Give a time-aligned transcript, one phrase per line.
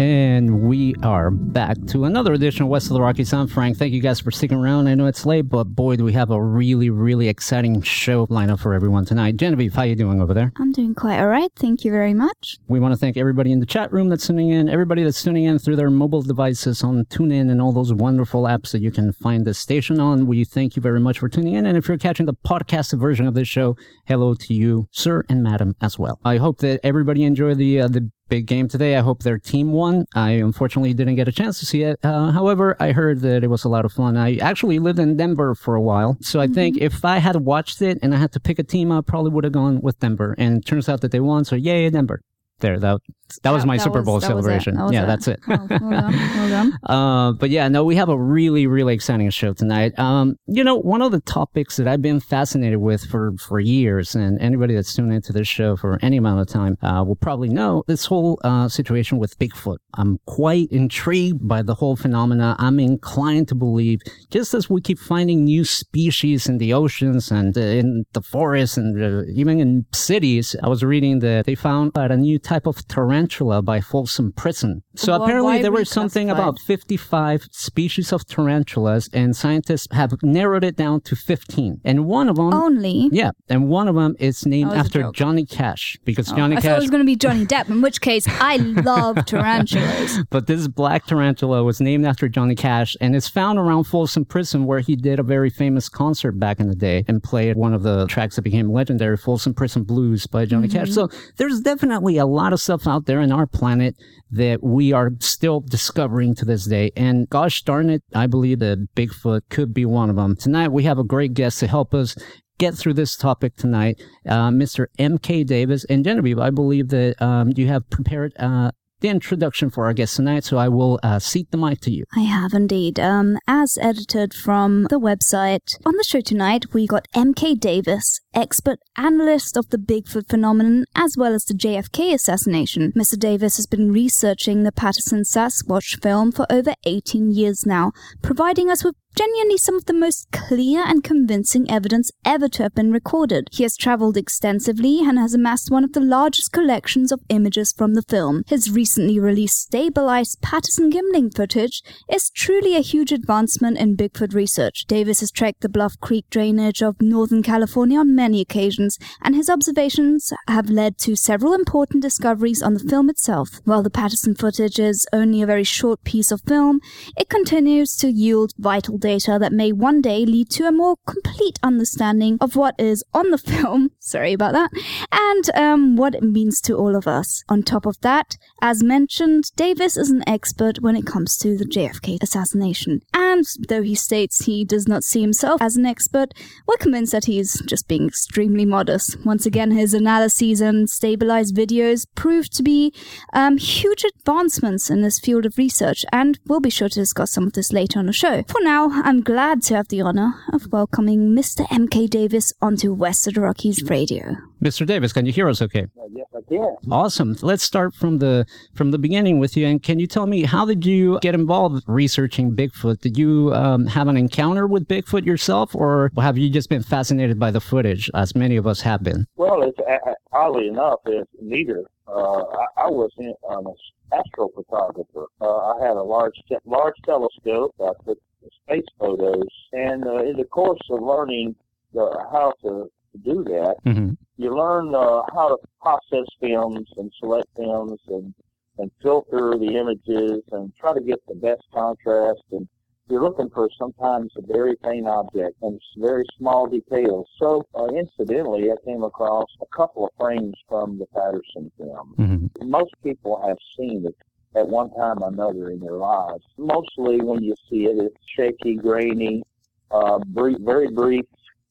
[0.00, 3.34] And we are back to another edition of West of the Rockies.
[3.34, 3.76] I'm Frank.
[3.76, 4.88] Thank you guys for sticking around.
[4.88, 8.60] I know it's late, but boy, do we have a really, really exciting show lineup
[8.60, 9.36] for everyone tonight.
[9.36, 10.54] Genevieve, how are you doing over there?
[10.56, 11.50] I'm doing quite all right.
[11.54, 12.56] Thank you very much.
[12.66, 15.44] We want to thank everybody in the chat room that's tuning in, everybody that's tuning
[15.44, 19.12] in through their mobile devices on TuneIn and all those wonderful apps that you can
[19.12, 20.26] find the station on.
[20.26, 21.66] We thank you very much for tuning in.
[21.66, 23.76] And if you're catching the podcast version of this show,
[24.06, 26.18] hello to you, sir and madam, as well.
[26.24, 28.96] I hope that everybody enjoyed the uh, the big game today.
[28.96, 30.06] I hope their team won.
[30.14, 31.98] I unfortunately didn't get a chance to see it.
[32.02, 34.16] Uh, however, I heard that it was a lot of fun.
[34.16, 36.16] I actually lived in Denver for a while.
[36.22, 38.90] So I think if I had watched it and I had to pick a team,
[38.92, 40.34] I probably would have gone with Denver.
[40.38, 41.44] And it turns out that they won.
[41.44, 42.22] So yay, Denver.
[42.60, 43.00] There, that
[43.42, 44.74] that was my that Super Bowl was celebration.
[44.76, 45.06] That yeah, it.
[45.06, 45.40] that's it.
[45.48, 46.12] Oh, well done.
[46.12, 46.78] Well done.
[46.84, 49.98] Uh, but yeah, no, we have a really, really exciting show tonight.
[49.98, 54.14] Um, you know, one of the topics that I've been fascinated with for, for years,
[54.14, 57.48] and anybody that's tuned into this show for any amount of time, uh, will probably
[57.48, 59.78] know this whole, uh, situation with Bigfoot.
[59.94, 62.56] I'm quite intrigued by the whole phenomena.
[62.58, 64.00] I'm inclined to believe,
[64.30, 68.76] just as we keep finding new species in the oceans and uh, in the forests
[68.76, 72.86] and uh, even in cities, I was reading that they found a new type of
[72.88, 73.19] tarantula
[73.62, 74.82] by Folsom Prison.
[74.96, 80.76] So apparently there was something about 55 species of tarantulas, and scientists have narrowed it
[80.76, 81.80] down to 15.
[81.84, 83.08] And one of them, Only.
[83.12, 85.10] yeah, and one of them is named oh, a after.
[85.12, 86.80] Johnny Cash because Oh, Johnny I thought it Cash.
[86.82, 90.24] was going to be Johnny Depp, in which case I love tarantulas.
[90.28, 94.66] But this black tarantula was named after Johnny Cash and is found around Folsom Prison,
[94.66, 97.82] where he did a very famous concert back in the day and played one of
[97.82, 100.78] the tracks that became legendary, Folsom Prison Blues by Johnny mm-hmm.
[100.78, 100.90] Cash.
[100.90, 103.94] So there's definitely a lot of stuff out there in our planet
[104.32, 106.90] that we are still discovering to this day.
[106.96, 110.36] And gosh darn it, I believe that Bigfoot could be one of them.
[110.36, 112.16] Tonight we have a great guest to help us
[112.58, 114.86] get through this topic tonight, uh, Mr.
[114.98, 115.44] M.K.
[115.44, 115.84] Davis.
[115.84, 118.70] And Genevieve, I believe that um, you have prepared uh,
[119.00, 122.04] the introduction for our guest tonight, so I will uh, seat the mic to you.
[122.16, 122.98] I have indeed.
[122.98, 128.78] Um, as edited from the website, on the show tonight we got MK Davis, expert
[128.96, 132.92] analyst of the Bigfoot phenomenon as well as the JFK assassination.
[132.92, 133.18] Mr.
[133.18, 138.84] Davis has been researching the Patterson Sasquatch film for over 18 years now, providing us
[138.84, 143.48] with genuinely some of the most clear and convincing evidence ever to have been recorded.
[143.52, 147.94] He has traveled extensively and has amassed one of the largest collections of images from
[147.94, 148.44] the film.
[148.46, 154.84] His recently released stabilized Patterson Gimlin footage is truly a huge advancement in Bigfoot research.
[154.86, 159.50] Davis has trekked the Bluff Creek drainage of Northern California on many occasions, and his
[159.50, 163.60] observations have led to several important discoveries on the film itself.
[163.64, 166.80] While the Patterson footage is only a very short piece of film,
[167.16, 171.58] it continues to yield vital data that may one day lead to a more complete
[171.62, 173.90] understanding of what is on the film.
[173.98, 174.70] Sorry about that.
[175.10, 177.42] And um, what it means to all of us.
[177.48, 181.64] On top of that, as mentioned, Davis is an expert when it comes to the
[181.64, 183.00] JFK assassination.
[183.14, 186.32] And though he states he does not see himself as an expert,
[186.66, 189.24] we're convinced that he's just being extremely modest.
[189.24, 192.92] Once again, his analyses and stabilized videos prove to be
[193.32, 197.46] um, huge advancements in this field of research, and we'll be sure to discuss some
[197.46, 198.42] of this later on the show.
[198.48, 201.66] For now, I'm glad to have the honor of welcoming Mr.
[201.68, 204.36] MK Davis onto West of the Rockies Radio.
[204.62, 204.86] Mr.
[204.86, 205.86] Davis, can you hear us okay?
[206.12, 206.76] Yes, I can.
[206.90, 207.36] Awesome.
[207.40, 209.66] Let's start from the from the beginning with you.
[209.66, 213.00] And can you tell me how did you get involved researching Bigfoot?
[213.00, 217.38] Did you um, have an encounter with Bigfoot yourself, or have you just been fascinated
[217.38, 219.26] by the footage, as many of us have been?
[219.36, 221.84] Well, it's uh, oddly enough, it's neither.
[222.08, 223.74] Uh, I, I was in, um, an
[224.12, 225.26] astrophotographer.
[225.40, 227.74] Uh, I had a large te- large telescope.
[227.80, 228.18] I took
[228.64, 231.54] space photos, and uh, in the course of learning
[231.92, 232.90] the, how to
[233.24, 234.10] do that, Mm-hmm.
[234.36, 238.34] you learn uh, how to process films and select films and
[238.78, 242.66] and filter the images and try to get the best contrast and
[243.10, 247.26] you're looking for sometimes a very faint object and very small details.
[247.38, 252.14] So, uh, incidentally, I came across a couple of frames from the Patterson film.
[252.18, 252.70] Mm-hmm.
[252.70, 254.16] Most people have seen it
[254.56, 256.44] at one time or another in their lives.
[256.58, 259.42] Mostly when you see it, it's shaky, grainy,
[259.90, 261.24] uh, brief, very brief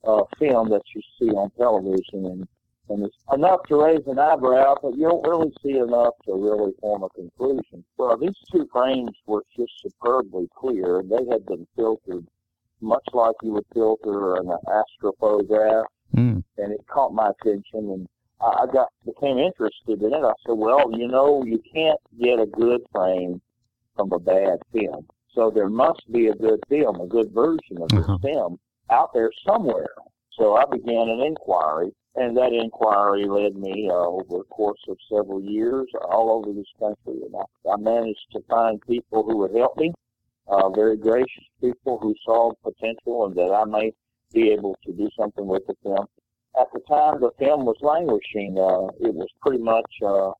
[0.07, 2.47] uh, film that you see on television and
[2.91, 6.73] and it's enough to raise an eyebrow, but you don't really see enough to really
[6.81, 7.85] form a conclusion.
[7.97, 11.03] Well, these two frames were just superbly clear.
[11.07, 12.25] They had been filtered
[12.81, 15.85] much like you would filter an astrophotograph,
[16.15, 16.43] Mm.
[16.57, 18.07] and it caught my attention, and
[18.41, 20.23] I got became interested in it.
[20.23, 23.41] I said, well, you know, you can't get a good frame
[23.95, 27.89] from a bad film, so there must be a good film, a good version of
[27.89, 28.17] this Uh-huh.
[28.19, 28.59] film
[28.89, 29.89] out there somewhere.
[30.31, 34.97] So I began an inquiry, and that inquiry led me uh, over a course of
[35.11, 37.21] several years all over this country.
[37.25, 39.91] And I, I managed to find people who would help me,
[40.47, 43.91] uh, very gracious people who saw potential and that I may
[44.33, 46.05] be able to do something with the film.
[46.59, 50.31] At the time the film was languishing, uh, it was pretty much uh,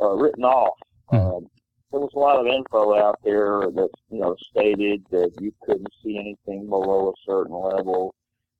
[0.00, 0.76] uh, written off.
[1.08, 1.16] Hmm.
[1.16, 1.46] Um,
[1.90, 5.88] there was a lot of info out there that you know stated that you couldn't
[6.02, 8.14] see anything below a certain level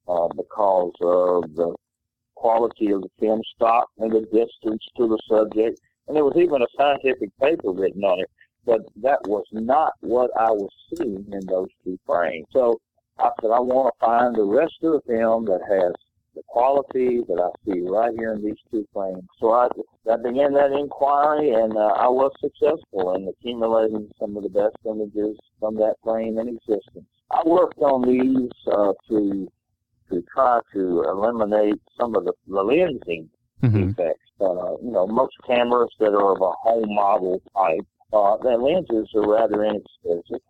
[0.07, 1.75] uh, because of the
[2.35, 5.79] quality of the film stock and the distance to the subject.
[6.07, 8.29] And there was even a scientific paper written on it,
[8.65, 12.45] but that was not what I was seeing in those two frames.
[12.51, 12.79] So
[13.17, 15.93] I said, I want to find the rest of the film that has
[16.35, 19.23] the quality that I see right here in these two frames.
[19.39, 19.67] So I,
[20.11, 24.75] I began that inquiry, and uh, I was successful in accumulating some of the best
[24.85, 27.05] images from that frame in existence.
[27.31, 29.51] I worked on these uh, to
[30.11, 33.27] to try to eliminate some of the, the lensing
[33.63, 33.95] Mhm.
[33.95, 34.21] defects.
[34.39, 39.09] Uh, you know, most cameras that are of a home model type, uh, their lenses
[39.15, 40.41] are rather inexpensive.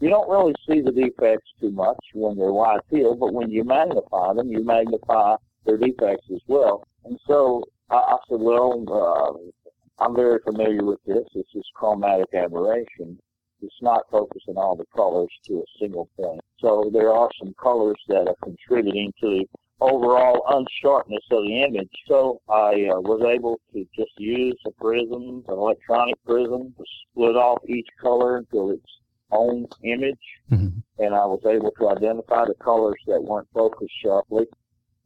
[0.00, 3.64] You don't really see the defects too much when they're wide field, but when you
[3.64, 5.36] magnify them, you magnify
[5.66, 6.86] their defects as well.
[7.04, 11.24] And so I, I said, well, uh, I'm very familiar with this.
[11.34, 13.18] This is chromatic aberration.
[13.60, 16.40] It's not focusing all the colors to a single point.
[16.60, 19.46] So there are some colors that are contributing to the
[19.80, 21.90] overall unsharpness of the image.
[22.06, 27.34] So I uh, was able to just use a prism, an electronic prism, to split
[27.34, 28.86] off each color into its
[29.30, 30.18] own image,
[30.50, 30.82] Mhm.
[30.98, 34.46] and I was able to identify the colors that weren't focused sharply.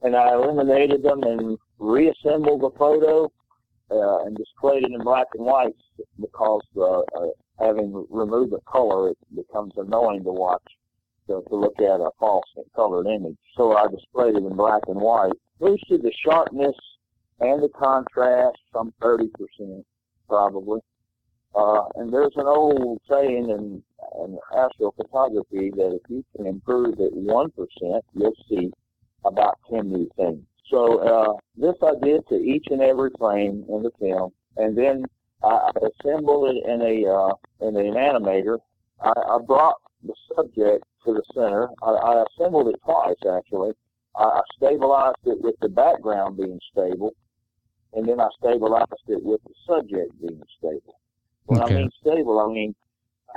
[0.03, 3.31] And I eliminated them and reassembled the photo
[3.91, 5.77] uh, and displayed it in black and white
[6.19, 10.63] because uh, uh, having removed the color, it becomes annoying to watch
[11.27, 13.37] to, to look at a false colored image.
[13.57, 16.75] So I displayed it in black and white, boosted the sharpness
[17.41, 19.85] and the contrast some 30%
[20.29, 20.81] probably.
[21.55, 23.83] Uh, and there's an old saying in,
[24.17, 28.71] in astrophotography that if you can improve it 1%, you'll see
[29.25, 30.45] about 10 new things.
[30.71, 35.05] So uh, this I did to each and every frame in the film, and then
[35.43, 35.71] I I
[36.01, 38.59] assembled it in a uh, in an animator.
[39.01, 41.69] I, I brought the subject to the center.
[41.83, 43.73] I, I assembled it twice actually.
[44.17, 47.15] I, I stabilized it with the background being stable,
[47.93, 51.01] and then I stabilized it with the subject being stable.
[51.45, 51.75] When Okay.
[51.75, 52.75] I mean stable, I mean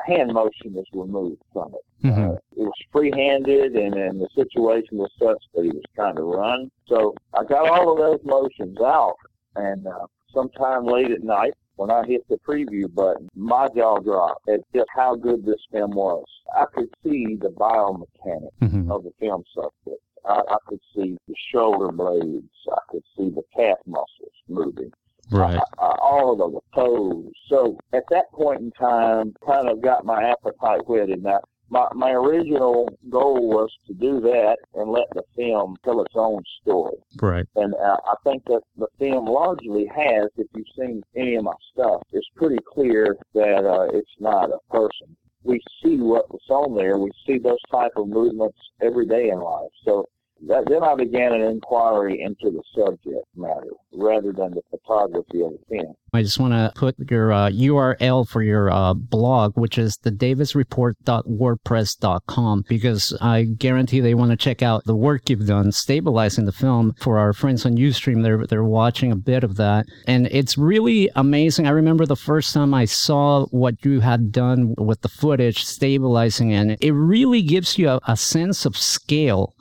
[0.06, 2.07] hand motion is removed from it.
[2.07, 2.31] Mhm.
[2.31, 6.24] Uh, it was free-handed, and, and the situation was such that he was trying to
[6.24, 6.69] run.
[6.88, 9.15] So I got all of those motions out,
[9.56, 14.47] and uh, sometime late at night, when I hit the preview button, my jaw dropped
[14.47, 16.24] at just how good this film was.
[16.56, 18.89] I could see the biomechanics Mhm.
[18.92, 20.01] of the film subject.
[20.25, 22.50] I, I could see the shoulder blades.
[22.71, 24.92] I could see the calf muscles moving
[25.31, 25.59] Right.
[25.77, 27.31] uh, all of the toes.
[27.49, 31.23] So at that point in time, kind of got my appetite whetted.
[31.23, 31.39] Now,
[31.69, 36.44] my, my original goal was to do that and let the film tell its own
[36.61, 36.97] story.
[37.21, 37.45] Right.
[37.55, 41.53] And uh, I think that the film largely has, if you've seen any of my
[41.73, 45.15] stuff, it's pretty clear that uh, it's not a person.
[45.44, 46.97] We see what was on there.
[46.97, 49.69] We see those type of movements every day in life.
[49.83, 50.07] So
[50.47, 55.52] that, then I began an inquiry into the subject matter rather than the photography of
[55.52, 55.95] the film.
[56.14, 62.64] I just want to put your uh, URL for your uh, blog, which is thedavisreport.wordpress.com,
[62.69, 66.94] because I guarantee they want to check out the work you've done stabilizing the film.
[66.99, 71.09] For our friends on Ustream, they're they're watching a bit of that, and it's really
[71.16, 71.68] amazing.
[71.68, 76.54] I remember the first time I saw what you had done with the footage, stabilizing,
[76.54, 79.54] and it really gives you a, a sense of scale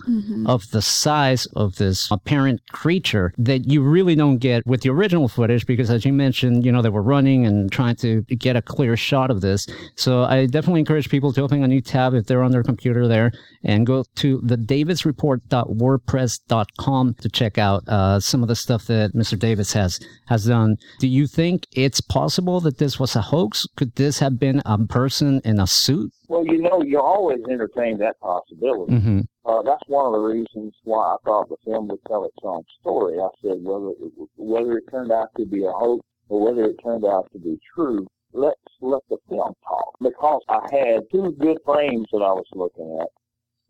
[0.46, 5.28] of the size of this apparent creature that you really don't get with the original
[5.28, 8.62] footage because as you mentioned you know they were running and trying to get a
[8.62, 12.26] clear shot of this so i definitely encourage people to open a new tab if
[12.26, 13.30] they're on their computer there
[13.62, 19.38] and go to the davisreport.wordpress.com to check out uh, some of the stuff that mr
[19.38, 23.94] davis has has done do you think it's possible that this was a hoax could
[23.94, 28.18] this have been a person in a suit Well, you know, you always entertain that
[28.20, 28.92] possibility.
[28.94, 29.20] mm-hmm.
[29.44, 32.62] Uh, that's one of the reasons why I thought the film would tell its own
[32.80, 33.18] story.
[33.18, 36.76] I said whether it, whether it turned out to be a hoax or whether it
[36.82, 39.94] turned out to be true, let's let the film talk.
[40.00, 43.08] Because I had two good frames that I was looking at.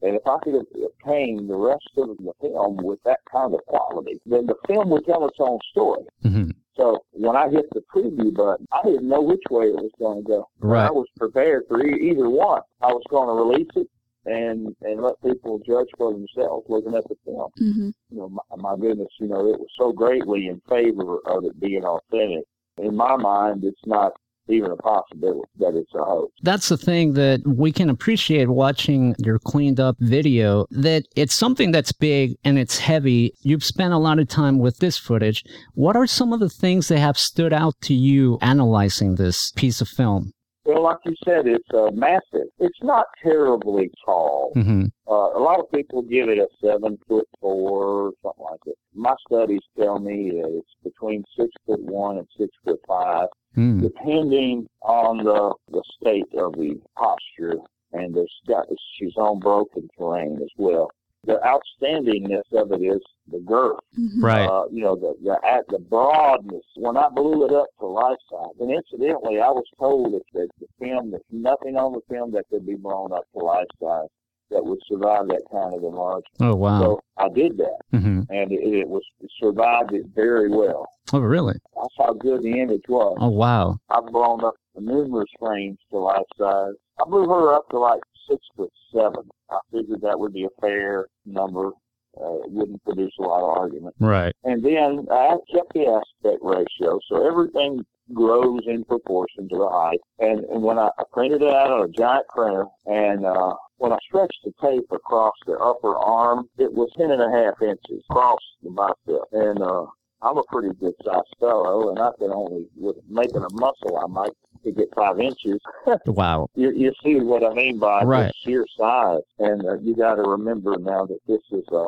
[0.03, 4.21] And if I could obtain the rest of the film with that kind of quality,
[4.27, 6.05] then the film would tell its own story.
[6.23, 9.93] hmm So when I hit the preview button, I didn't know which way it was
[9.99, 10.49] going to go.
[10.61, 10.87] Right.
[10.87, 12.63] I was prepared for e- either one.
[12.83, 13.89] I was going to release it
[14.27, 17.51] and and let people judge for themselves looking at the film.
[17.59, 21.45] hmm You know, my, my goodness, you know, it was so greatly in favor of
[21.45, 22.45] it being authentic.
[22.79, 24.13] In my mind, it's not
[24.49, 26.33] even a possibility that it's a hoax.
[26.43, 31.73] That's the thing that we can appreciate watching your cleaned up video that it's something
[31.73, 33.33] that's big and it's heavy.
[33.43, 35.45] You've spent a lot of time with this footage.
[35.75, 39.81] What are some of the things that have stood out to you analyzing this piece
[39.81, 40.33] of film?
[40.65, 42.49] Well, like you said, it's uh, massive.
[42.59, 44.53] It's not terribly tall.
[44.55, 48.61] hmm Uh, a lot of people give it a seven foot four or something like
[48.67, 48.79] it.
[48.95, 53.83] My studies tell me that it's between six foot one and six foot five, Mm.
[53.83, 57.57] depending on the the state of the posture.
[57.93, 58.67] And there's got
[58.97, 60.91] she's on broken terrain as well.
[61.27, 63.01] The outstandingness of it is
[63.31, 63.79] the girth.
[63.95, 64.47] hmm Right.
[64.47, 66.65] Uh, you know, the, the at the broadness.
[66.77, 70.49] When I blew it up to life size, and incidentally, I was told that, that
[70.61, 74.09] the film, there's nothing on the film that could be blown up to life size
[74.51, 76.27] that would survive that kind of enlargement.
[76.41, 76.81] Oh, wow.
[76.81, 80.87] So I did that, hmm and it, it was it survived it very well.
[81.13, 81.55] Oh, really?
[81.77, 83.17] That's how good the image was.
[83.21, 83.79] Oh, wow.
[83.91, 86.75] I've blown up numerous frames to life size.
[87.01, 89.29] I blew her up to like six foot seven.
[89.51, 91.73] I figured that would be a fair number.
[92.17, 93.95] Uh, it wouldn't produce a lot of argument.
[93.99, 94.33] Right.
[94.45, 99.99] And then I kept the aspect ratio, so everything grows in proportion to the height.
[100.21, 103.93] And, and when I, I printed it out on a giant printer, and uh, when
[103.93, 108.05] I stretched the tape across the upper arm, it was ten and a half inches
[108.09, 109.23] across the bicep.
[109.33, 109.87] And uh,
[110.23, 114.07] I'm a pretty good sized fellow, and I can only, with making a muscle, I
[114.07, 115.61] might could get five inches.
[116.07, 116.49] Wow.
[116.55, 118.33] You, you see what I mean by Right.
[118.43, 119.21] sheer size.
[119.39, 121.85] And uh, you got to remember now that this is a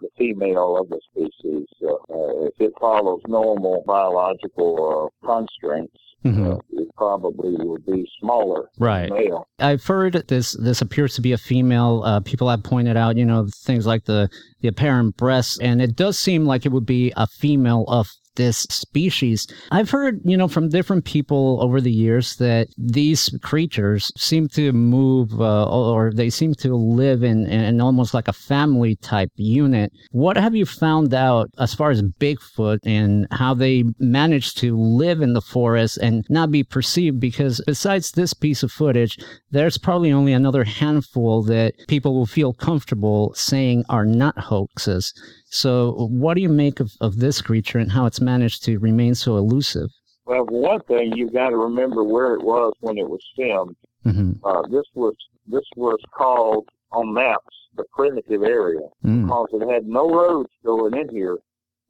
[0.00, 1.66] the female of the species.
[1.82, 8.68] Uh, uh, if it follows normal biological uh, constraints, uh, it probably would be smaller
[8.78, 9.10] Right.
[9.10, 9.48] male.
[9.58, 10.52] I've heard this.
[10.52, 12.02] This appears to be a female.
[12.04, 14.28] Uh, people have pointed out, you know, things like the
[14.60, 18.08] the apparent breasts, and it does seem like it would be a female of
[18.38, 19.46] this species.
[19.70, 24.72] I've heard, you know, from different people over the years that these creatures seem to
[24.72, 29.92] move, uh, or they seem to live in, in almost like a family type unit.
[30.12, 35.20] What have you found out as far as Bigfoot and how they manage to live
[35.20, 37.20] in the forest and not be perceived?
[37.20, 39.18] Because besides this piece of footage,
[39.50, 45.12] there's probably only another handful that people will feel comfortable saying are not hoaxes.
[45.50, 49.14] So, what do you make of, of this creature and how it's managed to remain
[49.14, 49.90] so elusive?
[50.26, 53.76] Well, one thing, you've got to remember where it was when it was filmed.
[54.04, 55.14] hmm Uh, this was
[55.46, 58.80] this was called on maps the primitive area.
[59.04, 59.22] Mm.
[59.26, 61.38] because it had no roads going in here,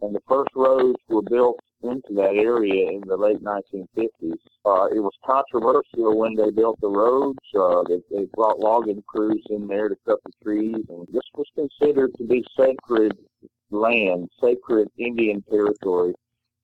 [0.02, 4.38] and the first roads were built into that area in the late 1950s.
[4.66, 7.38] Uh, it was controversial when they built the roads.
[7.58, 11.46] Uh, they, they brought logging crews in there to cut the trees, and this was
[11.54, 13.16] considered to be sacred
[13.70, 16.14] land, sacred Indian territory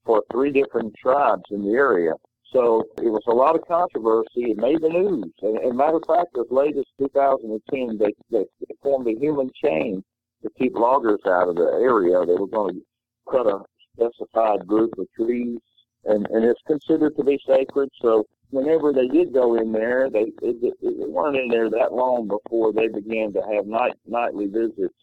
[0.04, 2.12] for three different tribes in the area.
[2.52, 4.52] So it was a lot of controversy.
[4.52, 5.32] It made the news.
[5.42, 8.44] And, and matter of fact, as late as 2010, they, they
[8.82, 10.04] formed a human chain
[10.42, 12.24] to keep loggers out of the area.
[12.24, 12.82] They were going to
[13.30, 13.60] cut a
[13.94, 15.58] specified group of trees,
[16.04, 17.88] and, and it's considered to be sacred.
[18.00, 22.28] So whenever they did go in there, they, they, they weren't in there that long
[22.28, 24.94] before they began to have night nightly visits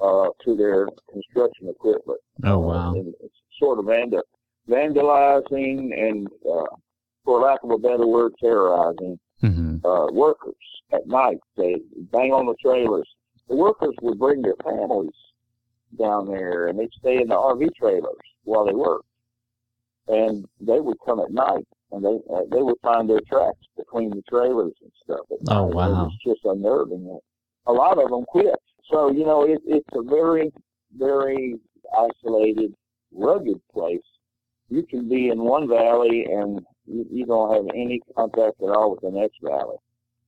[0.00, 2.20] uh, to their construction equipment.
[2.44, 2.94] Oh, Uh, wow.
[2.94, 3.14] and
[3.58, 4.22] sort of vanda-
[4.68, 6.66] vandalizing and, uh,
[7.24, 10.54] for lack of a better word, terrorizing hmm uh, workers
[10.92, 11.38] at night.
[11.56, 11.76] They
[12.12, 13.08] bang on the trailers.
[13.48, 15.14] The workers would bring their families
[15.98, 19.06] down there, and they'd stay in the RV trailers while they worked.
[20.08, 24.10] And they would come at night, and they uh, they would find their tracks between
[24.10, 25.26] the trailers and stuff.
[25.30, 25.68] Oh, night.
[25.70, 26.04] It wow.
[26.04, 27.18] was just unnerving.
[27.66, 28.54] A lot of them quit.
[28.90, 30.52] So you know, it, it's a very
[30.96, 31.56] very
[31.96, 32.74] isolated,
[33.12, 34.00] rugged place.
[34.68, 38.92] You can be in one valley and you, you don't have any contact at all
[38.92, 39.76] with the next valley.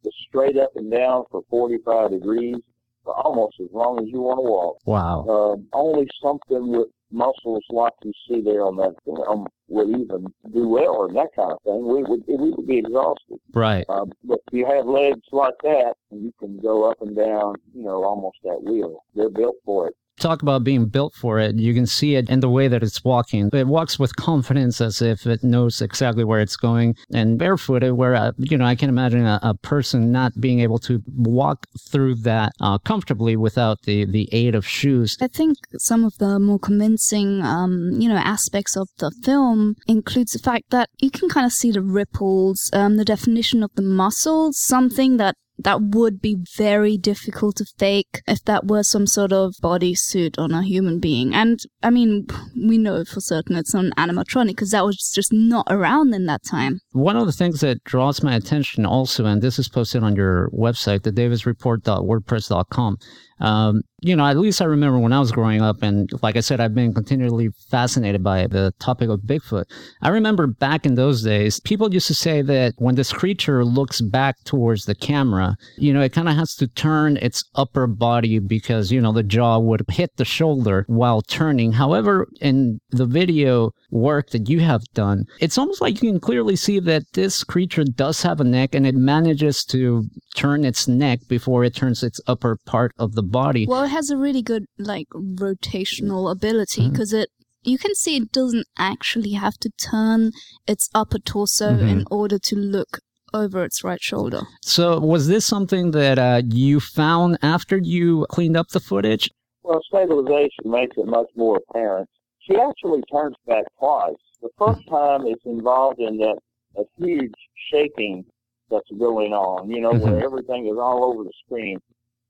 [0.04, 2.56] It's straight up and down for 45 degrees
[3.04, 4.78] for almost as long as you want to walk.
[4.84, 5.26] Wow.
[5.28, 10.68] Um, only something with muscles like you see there on that film would even do
[10.68, 11.86] well and that kind of thing.
[11.86, 13.38] We would we would be exhausted.
[13.52, 13.84] Right.
[13.88, 17.82] Um, but if you have legs like that, you can go up and down, you
[17.82, 19.04] know, almost at will.
[19.14, 21.56] They're built for it talk about being built for it.
[21.56, 23.50] You can see it in the way that it's walking.
[23.52, 26.96] It walks with confidence as if it knows exactly where it's going.
[27.12, 30.78] And barefooted, where, uh, you know, I can imagine a, a, person not being able
[30.80, 35.16] to walk through that uh, comfortably without the, the aid of shoes.
[35.20, 40.32] I think some of the more convincing, um, you know, aspects of the film includes
[40.32, 43.82] the fact that you can kind of see the ripples, um, the definition of the
[43.82, 49.32] muscles, something that that would be very difficult to fake if that were some sort
[49.32, 51.34] of bodysuit on a human being.
[51.34, 55.66] And I mean, we know for certain it's an animatronic because that was just not
[55.70, 56.80] around in that time.
[56.92, 60.50] One of the things that draws my attention also, and this is posted on your
[60.50, 62.98] website, the davisreport.wordpress.com,
[63.40, 66.40] um, you know, at least I remember when I was growing up, and like I
[66.40, 69.64] said, I've been continually fascinated by the topic of Bigfoot.
[70.02, 74.00] I remember back in those days, people used to say that when this creature looks
[74.00, 78.38] back towards the camera, you know, it kind of has to turn its upper body
[78.38, 81.72] because, you know, the jaw would hit the shoulder while turning.
[81.72, 86.54] However, in the video work that you have done, it's almost like you can clearly
[86.54, 90.04] see that this creature does have a neck and it manages to
[90.36, 93.66] turn its neck before it turns its upper part of the body.
[93.66, 97.22] Well, it has a really good like rotational ability because mm-hmm.
[97.22, 97.30] it
[97.62, 100.32] you can see it doesn't actually have to turn
[100.66, 101.88] its upper torso mm-hmm.
[101.88, 103.00] in order to look
[103.34, 104.42] over its right shoulder.
[104.62, 109.30] So, was this something that uh, you found after you cleaned up the footage?
[109.62, 112.08] Well, stabilization makes it much more apparent.
[112.40, 114.14] She actually turns back twice.
[114.40, 114.94] The first mm-hmm.
[114.94, 116.38] time it's involved in that
[116.76, 117.34] a huge
[117.70, 118.24] shaking
[118.70, 120.10] that's going on, you know, mm-hmm.
[120.10, 121.78] where everything is all over the screen.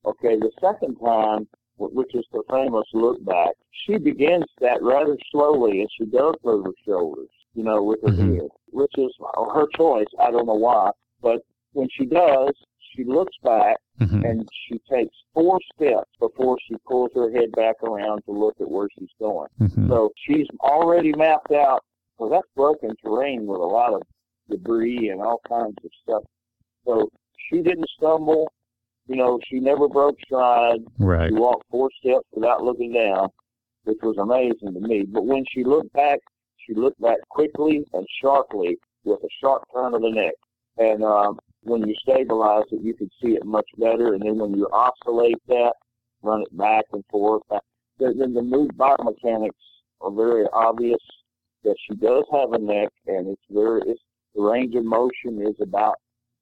[0.08, 1.46] Okay, the second time,
[1.76, 6.64] which is the famous look back, she begins that rather slowly and she goes over
[6.64, 8.36] her shoulders, you know, with her mm-hmm.
[8.36, 9.12] head, which is
[9.54, 10.06] her choice.
[10.18, 10.90] I don't know why.
[11.20, 12.54] But when she does,
[12.94, 14.24] she looks back mm-hmm.
[14.24, 18.70] and she takes four steps before she pulls her head back around to look at
[18.70, 19.48] where she's going.
[19.60, 19.90] Mm-hmm.
[19.90, 21.84] So she's already mapped out.
[22.16, 24.02] Well, that's broken terrain with a lot of
[24.50, 26.22] debris and all kinds of stuff.
[26.86, 27.10] So
[27.48, 28.50] she didn't stumble
[29.08, 30.80] you know, she never broke stride.
[30.98, 31.28] Right.
[31.28, 33.28] She walked four steps without looking down,
[33.84, 35.04] which was amazing to me.
[35.04, 36.18] But when she looked back,
[36.58, 40.34] she looked back quickly and sharply with a sharp turn of the neck.
[40.76, 44.12] And um, when you stabilize it, you can see it much better.
[44.12, 45.72] And then when you oscillate that,
[46.22, 47.42] run it back and forth,
[47.98, 49.50] then the move biomechanics
[50.00, 51.00] are very obvious
[51.64, 54.00] that she does have a neck, and it's very it's,
[54.34, 55.96] the range of motion is about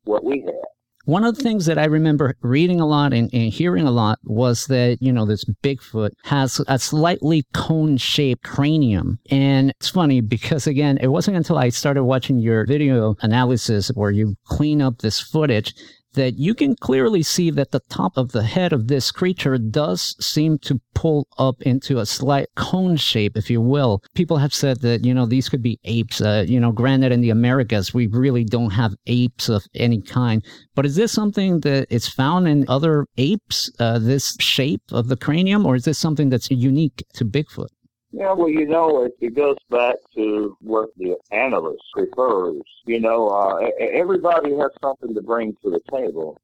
[0.05, 0.76] what we have.
[1.07, 4.19] One of the things that I remember reading a lot and, and, hearing a lot
[4.25, 9.21] was that, you know, this Bigfoot has a slightly cone shaped cranium.
[9.31, 14.11] And it's funny because, again, it wasn't until I started watching your video analysis where
[14.11, 15.75] you clean up this footage
[16.17, 20.17] that you can clearly see that the top of the head of this creature does
[20.19, 24.03] seem to pull up into a slight cone shape, if you will.
[24.15, 26.21] People have said that, you know, these could be apes.
[26.21, 30.45] Uh, you know, granted, in the Americas, we really don't have apes of any kind.
[30.75, 35.17] But is this something that is found in other apes, uh, this shape of the
[35.17, 37.69] cranium, or is this something that's unique to Bigfoot?
[38.17, 42.63] Yeah, well, you know, it, it goes back to what the analyst prefers.
[42.87, 46.39] You know, uh, everybody has something to bring to the table.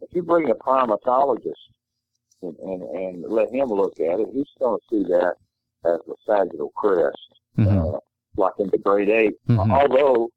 [0.00, 1.52] If you bring a primatologist
[2.40, 5.34] and, and, and let him look at it, he's going to see that
[5.84, 7.18] as a sagittal crest,
[7.58, 7.96] mm-hmm.
[7.96, 7.98] uh,
[8.38, 9.36] like in the great ape.
[9.50, 9.70] Mm-hmm.
[9.70, 10.30] Although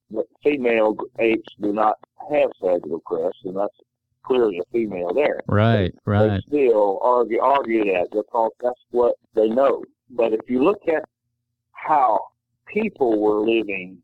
[0.44, 2.00] female apes do not
[2.30, 3.78] have sagittal crests, and that's
[4.26, 5.40] clearly a female there.
[5.48, 6.42] Right, they, right.
[6.50, 9.86] They still argue argue that because that's what they know.
[10.12, 11.04] But if you look at
[11.72, 12.20] how
[12.68, 13.98] people were living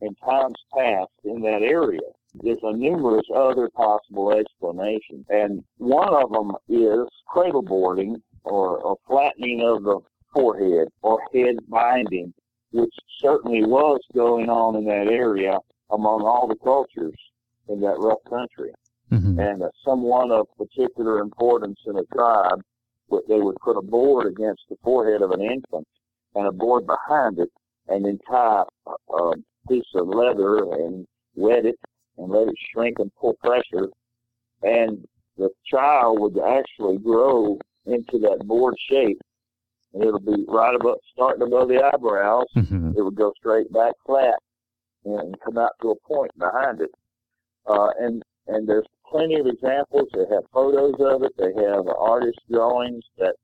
[0.00, 2.00] in times past in that area,
[2.34, 5.26] there's a numerous other possible explanations.
[5.28, 10.00] And one of them is cradle boarding or, or flattening of the
[10.32, 12.32] forehead or head binding,
[12.72, 15.58] which certainly was going on in that area
[15.90, 17.18] among all the cultures
[17.68, 18.72] in that rough country.
[19.12, 19.38] Mm-hmm.
[19.38, 22.62] And uh, someone of particular importance in a tribe
[23.28, 25.86] they would put a board against the forehead of an infant
[26.34, 27.50] and a board behind it,
[27.88, 29.34] and then tie a, a
[29.68, 31.78] piece of leather and wet it
[32.18, 33.88] and let it shrink and pull pressure,
[34.62, 39.20] and the child would actually grow into that board shape.
[39.94, 42.46] And it'll be right above, starting above the eyebrows.
[42.56, 42.92] Mm-hmm.
[42.96, 44.38] It would go straight back flat
[45.04, 46.90] and come out to a point behind it.
[47.66, 50.08] Uh, and and there's plenty of examples.
[50.14, 51.32] They have photos of it.
[51.36, 53.34] They have artist drawings that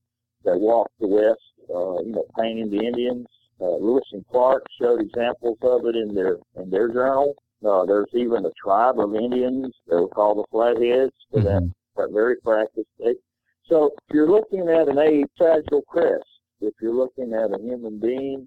[0.44, 3.26] that walk the West uh, you know, painting the Indians.
[3.60, 7.34] Uh, Lewis and Clark showed examples of it in their in their journal.
[7.66, 12.10] Uh, there's even a tribe of Indians they were called the Flatheads for that, that
[12.12, 12.84] very practice.
[12.98, 13.16] They,
[13.68, 16.24] so if you're looking at an age fragile crest,
[16.60, 18.46] if you're looking at a human being,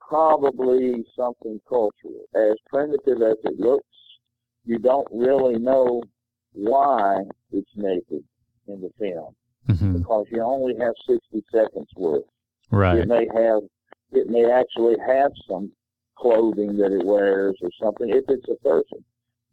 [0.00, 2.24] probably something cultural.
[2.34, 3.86] As primitive as it looks,
[4.64, 6.02] you don't really know
[6.56, 8.24] why it's naked
[8.66, 9.34] in the film
[9.68, 9.98] Mhm.
[9.98, 12.24] because you only have 60 seconds worth.
[12.70, 12.98] Right.
[12.98, 13.62] It may have,
[14.12, 15.72] it may actually have some
[16.16, 19.04] clothing that it wears or something if it's a person.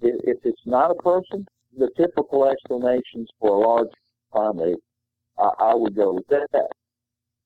[0.02, 1.46] If, if it's not a person,
[1.78, 3.89] the typical explanations for a large
[4.32, 4.78] primate,
[5.38, 6.68] I, I would go with that.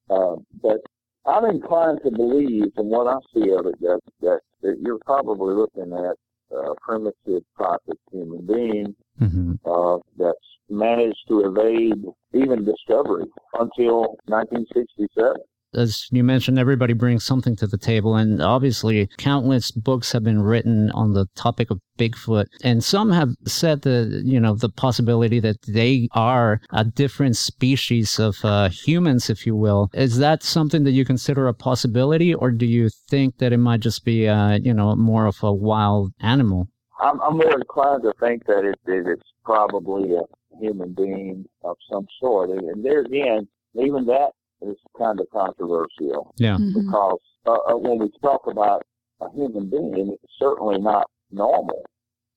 [0.10, 0.78] Uh, but
[1.26, 5.54] I'm inclined to believe, from what I see of it, that that, that you're probably
[5.56, 6.16] looking at
[6.52, 14.18] a primitive type of human being hmm uh, that's managed to evade even discovery until
[14.26, 15.34] 1967.
[15.74, 20.42] As you mentioned, everybody brings something to the table, and obviously, countless books have been
[20.42, 25.40] written on the topic of Bigfoot, and some have said that you know the possibility
[25.40, 29.90] that they are a different species of uh, humans, if you will.
[29.94, 33.82] Is that something that you consider a possibility, or do you think that it might
[33.82, 36.68] just be uh, you know more of a wild animal?
[37.00, 40.24] I'm, I'm more inclined to think that it, it's probably a
[40.60, 42.50] human being of some sort.
[42.50, 46.58] And there again, even that is kind of controversial Yeah.
[46.58, 46.74] Mhm.
[46.74, 48.84] because uh, uh, when we talk about
[49.22, 51.84] a human being, it's certainly not normal.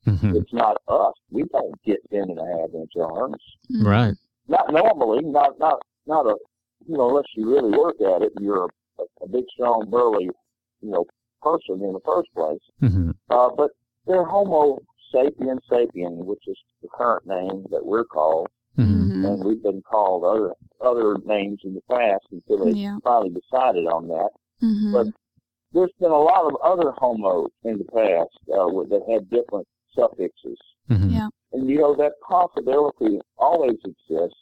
[0.07, 0.37] Mhm.
[0.37, 1.15] It's not us.
[1.31, 3.43] We don't get ten and a half inch arms.
[3.83, 4.15] Right.
[4.49, 5.23] Not normally.
[5.25, 6.37] Not not not a
[6.87, 8.33] you know unless you really work at it.
[8.37, 10.31] and You're a, a big, strong, burly,
[10.81, 11.05] you know,
[11.43, 12.61] person in the first place.
[12.81, 13.71] hmm Uh, but
[14.07, 14.79] they're Homo
[15.13, 19.27] sapien sapien, which is the current name that we're called, hmm Mhm.
[19.29, 22.99] and we've been called other other names in the past until they Yeah.
[23.05, 24.31] finally decided on that.
[24.63, 24.93] Mhm.
[24.93, 25.07] But
[25.73, 30.59] there's been a lot of other homos in the past uh, that had different suffixes,
[30.89, 31.29] hmm Yeah.
[31.53, 34.39] and you know that possibility always exists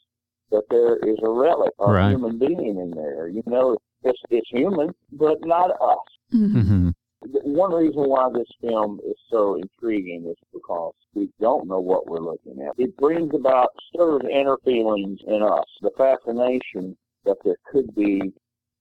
[0.50, 2.06] that there is a relic of Right.
[2.06, 3.28] a human being in there.
[3.28, 5.98] You know, it's it's human, but not us.
[6.32, 6.87] Mhm.
[7.20, 12.20] One reason why this film is so intriguing is because we don't know what we're
[12.20, 12.78] looking at.
[12.78, 18.32] It brings about sort of inner feelings in us, the fascination that there could be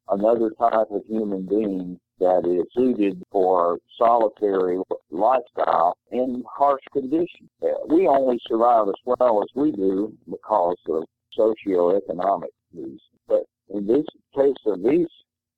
[0.09, 4.79] another type of human being that is suited for solitary
[5.11, 7.49] lifestyle in harsh conditions.
[7.61, 11.03] Uh, We only survive as well as we do because of
[11.37, 13.01] socioeconomic reasons.
[13.27, 15.07] But in this case of these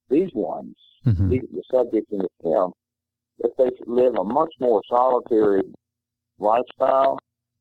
[0.10, 2.72] these ones, hmm the, the subject in the film,
[3.40, 5.62] if they live a much more solitary
[6.40, 7.18] lifestyle,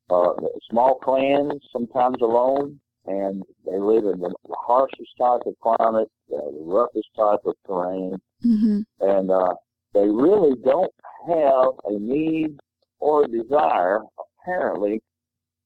[0.09, 0.31] uh,
[0.69, 6.63] small clans, sometimes alone, and they live in the harshest type of climate, uh, the
[6.63, 8.85] roughest type of terrain, Mhm.
[8.99, 9.53] and uh,
[9.93, 10.93] they really don't
[11.27, 12.59] have a need
[12.99, 14.01] or a desire,
[14.41, 15.01] apparently,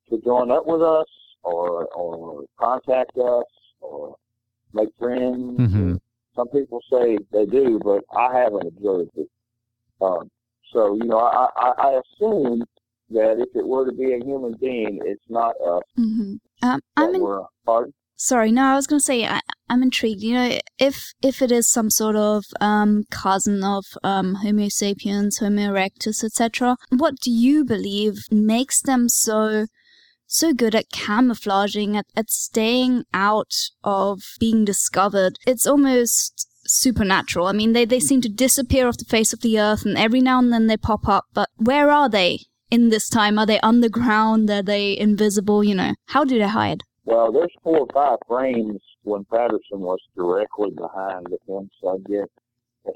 [0.10, 1.08] to join up with us
[1.44, 3.46] or or contact us
[3.82, 4.16] or
[4.74, 5.58] make friends.
[5.58, 5.96] hmm
[6.36, 9.30] Some people say they do, but I haven't observed it.
[10.02, 10.30] Um,
[10.72, 12.64] so you know, I, I, I assume
[13.12, 16.40] that if it were to be a human being, it's not us Mhm.
[16.64, 17.94] Um, I'm in, pardon?
[18.16, 18.52] sorry.
[18.52, 20.22] No, I was going to say I, I'm intrigued.
[20.24, 25.38] You know, if if it is some sort of um, cousin of um, Homo sapiens,
[25.38, 29.68] Homo erectus, etc., what do you believe makes them so
[30.34, 35.38] so good at camouflaging, at, at staying out of being discovered?
[35.46, 37.48] It's almost supernatural.
[37.48, 40.22] I mean, they, they seem to disappear off the face of the earth, and every
[40.22, 41.26] now and then they pop up.
[41.34, 42.40] But where are they
[42.72, 43.38] in this time?
[43.38, 44.50] Are they underground?
[44.50, 45.64] Are they invisible?
[45.64, 46.82] You know, how do they hide?
[47.06, 52.32] Well, there's four or five frames when Patterson was directly behind the film subject.
[52.38, 52.43] And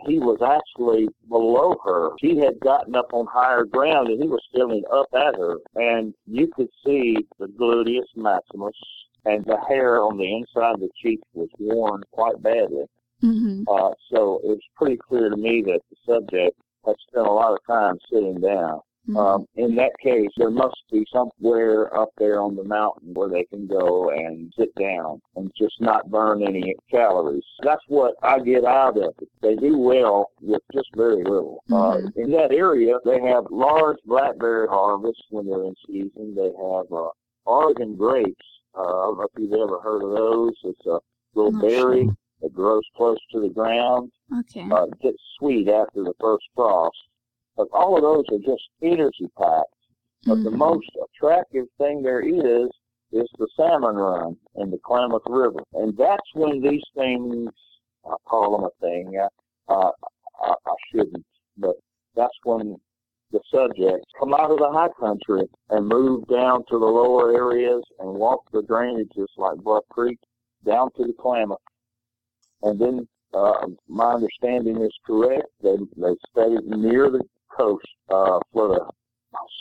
[0.05, 2.11] He was actually below her.
[2.19, 5.57] She had gotten up on higher ground and he was staring up at her.
[5.75, 8.75] And you could see the gluteus maximus
[9.25, 12.85] and the hair on the inside of the cheek was worn quite badly.
[13.21, 17.53] hmm Uh, so it's pretty clear to me that the subject had spent a lot
[17.53, 18.79] of time sitting down.
[19.15, 23.45] Um, in that case, there must be somewhere up there on the mountain where they
[23.45, 27.43] can go and sit down and just not burn any calories.
[27.63, 29.29] That's what I get out of it.
[29.41, 31.63] They do well with just very little.
[31.71, 32.17] Uh, Mhm.
[32.17, 36.35] in that area, they have large blackberry harvests when they're in season.
[36.35, 37.09] They have uh,
[37.45, 38.45] Oregon grapes.
[38.75, 40.53] Uh, I don't know if you've ever heard of those.
[40.65, 40.99] It's a
[41.33, 42.09] little Not berry
[42.41, 44.67] that grows close to the ground Okay.
[44.69, 46.97] uh, gets sweet after the first frost.
[47.57, 49.67] But all of those are just energy packs.
[50.25, 50.57] But the Mhm.
[50.57, 52.69] most attractive thing there is
[53.11, 57.49] is the salmon run in the Klamath River, and that's when these things
[58.05, 59.17] I call them a thing.
[59.67, 59.91] Uh,
[60.39, 61.25] I, I shouldn't,
[61.57, 61.75] but
[62.15, 62.79] that's when
[63.31, 67.83] the subjects come out of the high country and move down to the lower areas
[67.99, 70.19] and walk the drainages like Bluff Creek
[70.65, 71.57] down to the Klamath.
[72.63, 75.47] And then, uh, my understanding is correct.
[75.61, 77.23] They they stayed near the
[77.57, 78.85] coast uh, for the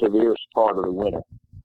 [0.00, 1.22] severest part of the winter,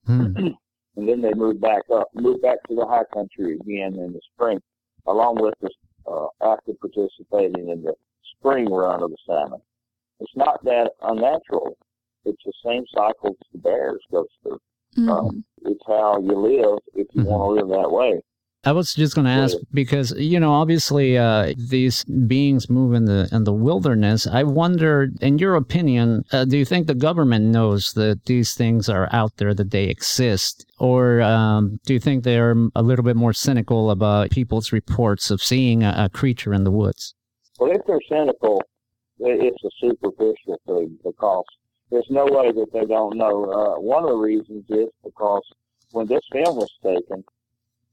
[0.07, 0.35] Hmm.
[0.95, 4.21] and then they moved back up, moved back to the high country again in the
[4.33, 4.59] spring,
[5.05, 5.69] along with the
[6.11, 7.93] uh, after participating in the
[8.37, 9.61] spring run of the salmon.
[10.19, 11.77] It's not that unnatural.
[12.25, 14.59] It's the same cycles the bears go through.
[14.97, 15.09] Mhm.
[15.09, 17.27] Um, it's how you live if you Mhm.
[17.27, 18.21] want to live that way.
[18.63, 23.05] I was just going to ask because you know obviously uh, these beings move in
[23.05, 24.27] the in the wilderness.
[24.27, 28.87] I wonder, in your opinion, uh, do you think the government knows that these things
[28.87, 33.15] are out there that they exist, or um, do you think they're a little bit
[33.15, 37.15] more cynical about people's reports of seeing a, a creature in the woods?
[37.59, 38.61] Well, if they're cynical,
[39.17, 41.45] it's a superficial thing because
[41.89, 43.51] there's no way that they don't know.
[43.51, 45.43] Uh, one of the reasons is because
[45.91, 47.23] when this film was taken,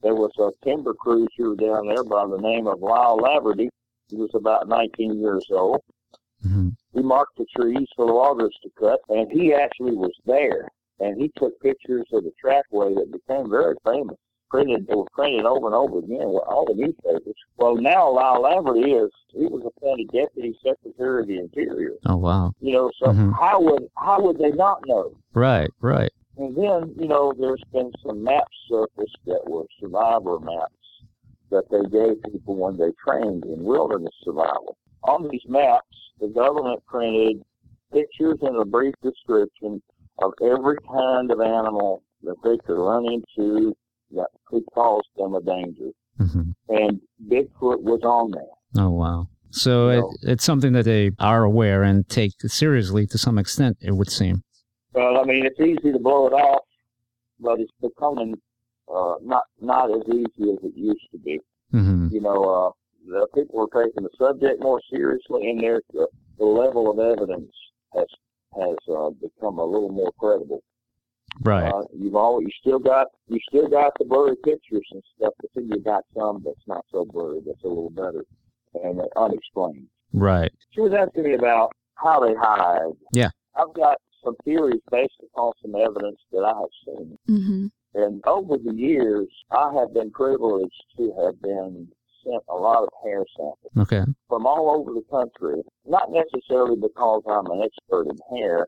[0.03, 3.69] there was a timber cruiser down there by the name of Lyle Laverty.
[4.09, 5.81] He was about 19 years old.
[6.43, 10.69] hmm He marked the trees for the loggers to cut, and he actually was there.
[11.01, 14.17] And he took pictures of the trackway that became very famous.
[14.51, 17.35] Printed, they were printed over and over again with all the newspapers.
[17.59, 21.93] Well, now Lyle Laverty is, he was appointed Deputy Secretary of the Interior.
[22.07, 22.55] Oh wow!
[22.61, 23.35] You know, so Mhm.
[23.39, 25.13] how would, how would they not know?
[25.35, 26.11] Right, right.
[26.39, 30.73] And then, you know, there's been some maps surfaced that were survivor maps
[31.51, 34.77] that they gave people when they trained in wilderness survival.
[35.03, 37.43] On these maps, the government printed
[37.93, 39.83] pictures and a brief description
[40.19, 43.77] of every kind of animal that they could run into
[44.13, 45.91] that could cause them a danger.
[46.19, 48.85] hmm And Bigfoot was on there.
[48.85, 49.29] Oh wow!
[49.51, 53.79] So it, it's something that they are aware and take seriously to some extent.
[53.81, 54.43] It would seem.
[54.99, 56.65] Well, I mean, it's easy to blow it off,
[57.39, 58.35] but it's becoming
[58.93, 61.39] uh, not not as easy as it used to be.
[61.71, 62.71] hmm you know, uh,
[63.07, 66.09] the people are taking the subject more seriously, and there's the,
[66.39, 67.53] the level of evidence
[67.95, 68.07] has
[68.57, 70.63] has uh, become a little more credible.
[71.43, 71.73] Right.
[71.73, 75.51] Uh, you've always you still got you still got the blurry pictures and stuff, but
[75.55, 78.25] then you got some that's not so blurry, that's a little better
[78.83, 79.87] and uh, unexplained.
[80.13, 80.53] right.
[80.71, 82.97] She was asking me about how they hide.
[83.13, 83.31] Yeah.
[83.55, 87.19] I've got some theories based upon some evidence that I have seen.
[87.27, 91.89] hmm And over the years, I have been privileged to have been
[92.25, 94.05] sent a lot of hair samples Okay.
[94.29, 98.67] from all over the country, not necessarily because I'm an expert in hair,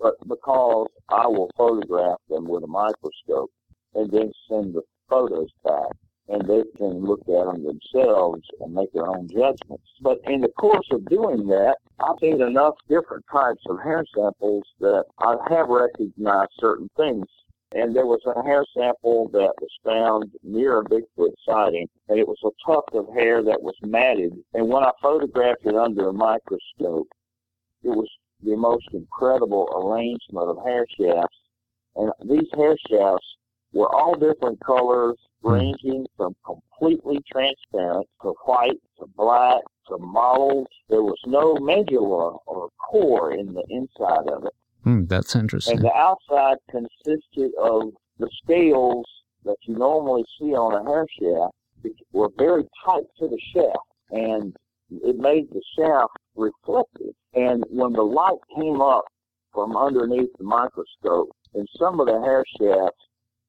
[0.00, 3.50] but because I will photograph them with a microscope
[3.94, 5.92] and then send the photos back.
[6.28, 9.86] And they can look at them themselves and make their own judgments.
[10.00, 14.64] But in the course of doing that, I've seen enough different types of hair samples
[14.80, 17.26] that I have recognized certain things.
[17.72, 22.26] And there was a hair sample that was found near a Bigfoot sighting, and it
[22.26, 24.32] was a tuft of hair that was matted.
[24.54, 27.08] And when I photographed it under a microscope,
[27.82, 28.08] it was
[28.42, 31.36] the most incredible arrangement of hair shafts.
[31.96, 33.26] And these hair shafts
[33.72, 40.66] were all different colors, ranging from completely transparent to white to black to mottled.
[40.88, 44.52] There was no medulla or core in the inside of it.
[44.82, 45.76] Hmm, that's interesting.
[45.76, 49.04] And the outside consisted of the scales
[49.44, 53.78] that you normally see on a hair shaft which were very tight to the shaft
[54.10, 54.54] and
[54.90, 57.14] it made the shaft reflective.
[57.34, 59.04] And when the light came up
[59.52, 63.05] from underneath the microscope, in some of the hair shafts,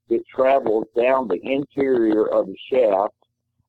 [0.09, 3.13] it traveled down the interior of the shaft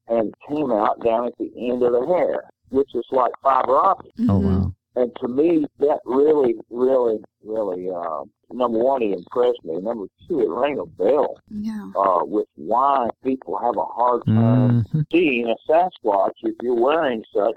[0.09, 4.13] and came out down at the end of the hair, which is like fiber optic.
[4.29, 4.75] oh wow.
[4.97, 9.81] And to me, that really, really, really, uh, number one, it impressed me.
[9.81, 11.93] Number two, it rang a bell Yeah.
[11.95, 17.23] uh, with why people have a hard time hmm seeing a Sasquatch if you're wearing
[17.33, 17.57] such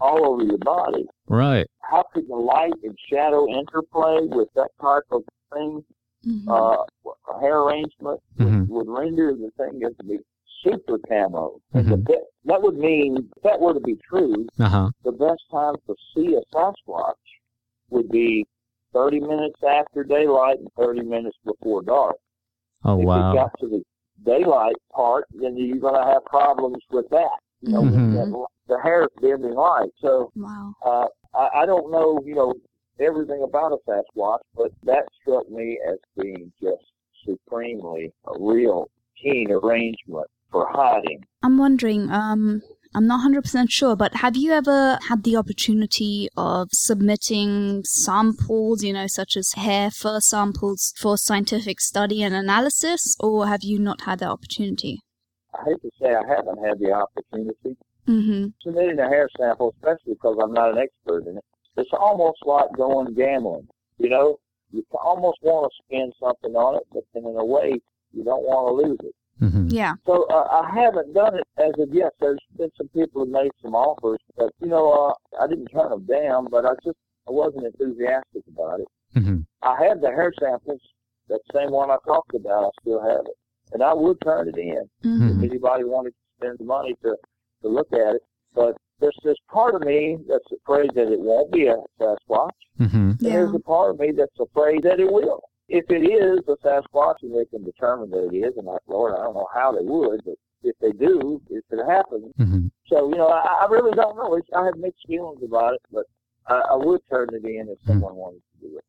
[0.00, 1.06] all over your body.
[1.28, 1.66] Right.
[1.80, 5.84] How could the light and shadow interplay with that type of thing?
[6.26, 6.48] Mhm.
[6.48, 6.84] Uh,
[7.32, 8.68] a hair arrangement Mhm.
[8.68, 10.18] would, would render the thing as to be
[10.62, 11.60] super camo.
[11.72, 12.06] And the Mhm.
[12.06, 14.90] be- that would mean, if that were to be true, Uh huh.
[15.04, 17.14] the best time to see a Sasquatch
[17.90, 18.44] would be
[18.92, 22.16] 30 minutes after daylight and 30 minutes before dark.
[22.84, 23.30] Oh wow.
[23.30, 23.84] if you got to the
[24.24, 27.38] daylight part, then you're going to have problems with that.
[27.60, 28.12] You know, with Mhm.
[28.14, 29.90] that, the hair's bending light.
[30.00, 30.74] So Wow.
[30.84, 32.54] uh, I, I don't know, you know,
[33.00, 36.84] everything about a Sasquatch, but that struck me as being just
[37.24, 41.24] supremely a real keen arrangement for hiding.
[41.42, 42.62] I'm wondering, um,
[42.94, 48.92] I'm not 100% sure, but have you ever had the opportunity of submitting samples, you
[48.92, 54.02] know, such as hair fur samples for scientific study and analysis, or have you not
[54.02, 55.00] had that opportunity?
[55.54, 57.76] I hate to say I haven't had the opportunity.
[58.08, 58.46] Mm-hmm.
[58.62, 61.44] Submitting a hair sample, especially because I'm not an expert in it,
[61.76, 63.66] it's almost like going gambling.
[63.98, 64.36] You know,
[64.72, 67.80] you almost want to spend something on it, but then in a way,
[68.12, 69.14] you don't want to lose it.
[69.38, 69.94] hmm Yeah.
[70.06, 72.12] So uh, I haven't done it as of yet.
[72.20, 75.90] There's been some people who made some offers, but you know, uh, I didn't turn
[75.90, 76.48] them down.
[76.50, 76.96] But I just
[77.28, 78.88] I wasn't enthusiastic about it.
[79.14, 80.80] hmm I have the hair samples,
[81.28, 82.66] that same one I talked about.
[82.66, 83.36] I still have it,
[83.72, 85.44] and I would turn it in Mm-hmm.
[85.44, 87.16] if anybody wanted to spend the money to
[87.62, 88.22] to look at it.
[88.54, 92.84] But there's this part of me that's afraid that it won't be a Sasquatch, hmm
[92.86, 93.30] and Yeah.
[93.30, 95.42] there's a part of me that's afraid that it will.
[95.68, 99.14] If it is a Sasquatch and they can determine that it is, and like, Lord,
[99.14, 103.08] I don't know how they would, but if they do, if it happens, hmm so
[103.08, 104.34] you know, I, I really don't know.
[104.36, 106.04] It's, I have mixed feelings about it, but
[106.46, 108.84] I, I would turn it in if someone wanted to do it.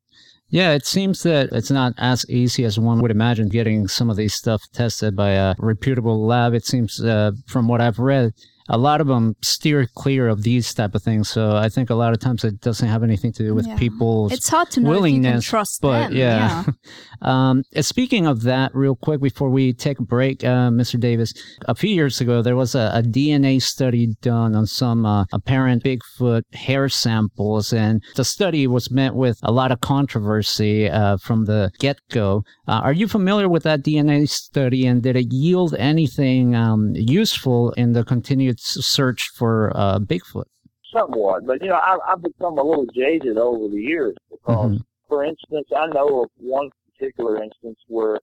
[0.49, 4.15] Yeah, it seems that it's not as easy as one would imagine getting some of
[4.15, 6.53] these stuff tested by a reputable lab.
[6.53, 8.33] It seems, uh, from what I've read,
[8.69, 11.29] a lot of them steer clear of these type of things.
[11.29, 13.77] So I think a lot of times it doesn't have anything to do with Yeah.
[13.77, 16.15] people's It's hard to know if you can willingness, trust but them.
[16.17, 16.63] yeah.
[17.21, 20.99] um, uh, speaking of that, real quick before we take a break, uh, Mr.
[20.99, 21.33] Davis,
[21.67, 25.83] a few years ago there was a, a DNA study done on some uh, apparent
[25.83, 31.45] Bigfoot hair samples, and the study was met with a lot of controversy uh, from
[31.45, 32.43] the get-go.
[32.67, 37.71] Uh, are you familiar with that DNA study, and did it yield anything um, useful
[37.73, 40.45] in the continued search for uh, Bigfoot?
[40.93, 44.81] Somewhat, but you know, I, I've become a little jaded over the years because, Mhm.
[45.07, 48.19] for instance, I know of one particular instance where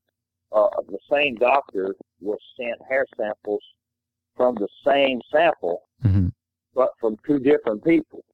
[0.52, 3.60] uh, the same doctor was sent hair samples
[4.36, 6.32] from the same sample, Mhm.
[6.74, 8.24] but from two different people.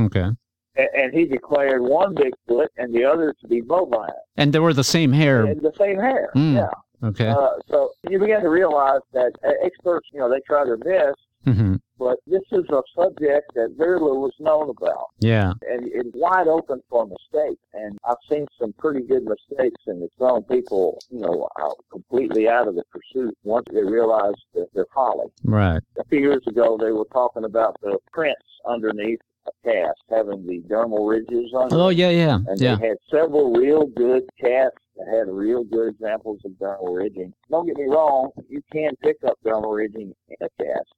[0.00, 0.30] Okay.
[0.76, 4.10] And, and he declared one Bigfoot and the other to be bovine.
[4.36, 5.44] And they were the same hair.
[5.44, 6.30] And the same hair.
[6.34, 6.54] Mm.
[6.54, 6.70] Yeah.
[7.02, 7.28] Okay.
[7.28, 9.32] Uh, so you begin to realize that
[9.64, 14.00] experts, you know, they try their best, hmm but this is a subject that very
[14.00, 15.08] little is known about.
[15.20, 15.50] Yeah.
[15.70, 17.60] and it's wide open for mistakes.
[17.74, 22.48] And I've seen some pretty good mistakes, and it's thrown people, you know, out, completely
[22.48, 25.26] out of the pursuit once they realize that their folly.
[25.44, 25.82] Right.
[25.98, 30.60] A few years ago, they were talking about the prints underneath a cast, having the
[30.74, 31.68] dermal ridges on.
[31.70, 32.76] Oh yeah, yeah, And yeah.
[32.76, 37.32] they had several real good casts that had real good examples of dermal ridging.
[37.50, 40.88] Don't get me wrong, you can pick up dermal ridging in a cast,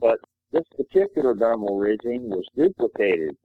[0.00, 0.18] but
[0.52, 3.36] this particular dermal ridging was duplicated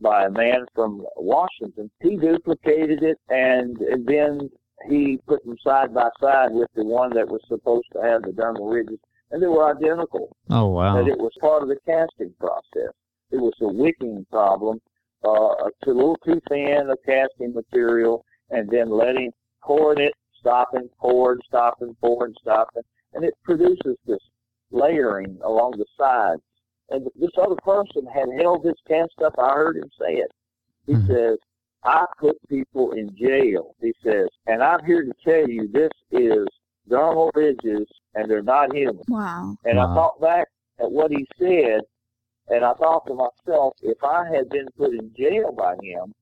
[0.00, 1.90] by a man from Washington.
[2.00, 4.50] He duplicated it and, and then
[4.88, 8.30] he put them side by side with the one that was supposed to have the
[8.30, 8.98] dermal ridges,
[9.30, 10.96] and they were identical Oh wow.
[10.96, 12.92] that it was part of the casting process.
[13.30, 14.80] It was a wicking problem,
[15.24, 19.30] uh, a little too thin of casting material, and then letting,
[19.62, 22.82] pouring it, stopping, pouring, stopping, pouring, stopping,
[23.14, 24.20] and it produces this
[24.70, 26.42] layering along the sides.
[26.90, 29.34] And this other person had held this cast up.
[29.38, 30.30] I heard him say it.
[30.86, 31.06] He Mhm.
[31.06, 31.38] says,
[31.84, 33.74] I put people in jail.
[33.80, 36.46] He says, and I'm here to tell you this is
[36.88, 39.04] dermal ridges and they're not human.
[39.08, 39.54] Wow.
[39.64, 39.90] And Wow.
[39.90, 41.82] I thought back at what he said,
[42.48, 46.14] and I thought to myself, if I had been put in jail by him,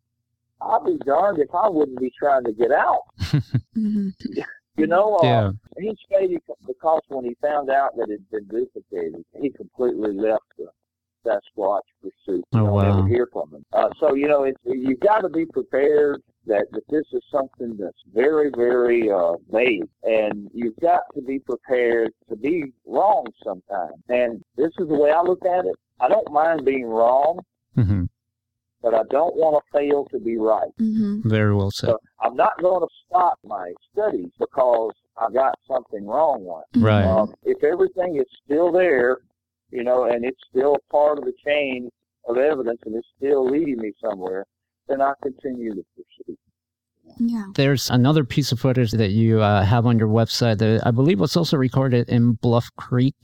[0.61, 3.03] I'd be darned if I wouldn't be trying to get out.
[4.79, 5.51] You know, uh, Yeah.
[5.79, 10.45] he stated because when he found out that it had been duplicated, he completely left
[10.59, 10.67] the
[11.25, 12.45] Sasquatch pursuit.
[12.53, 12.99] Oh, don't wow.
[12.99, 13.65] ever hear from him.
[13.73, 17.77] Uh, so, you know, it's, you've got to be prepared that, that this is something
[17.79, 19.89] that's very, very uh, vague.
[20.03, 23.95] And you've got to be prepared to be wrong sometimes.
[24.11, 25.75] And this is the way I look at it.
[26.01, 27.41] I don't mind being wrong,
[27.75, 28.05] hmm
[28.87, 30.71] but I don't want to fail to be right.
[30.79, 31.89] hmm Very well said.
[31.89, 36.67] So I'm not going to stop my studies because I got something wrong once.
[36.77, 37.03] Right.
[37.05, 39.19] Um, if everything is still there,
[39.73, 41.91] you know, and it's still part of the chain
[42.29, 44.45] of evidence and it's still leading me somewhere,
[44.89, 46.39] then I continue to pursuit.
[47.19, 47.45] Yeah.
[47.55, 51.19] There's another piece of footage that you uh, have on your website that I believe
[51.19, 53.15] was also recorded in Bluff Creek,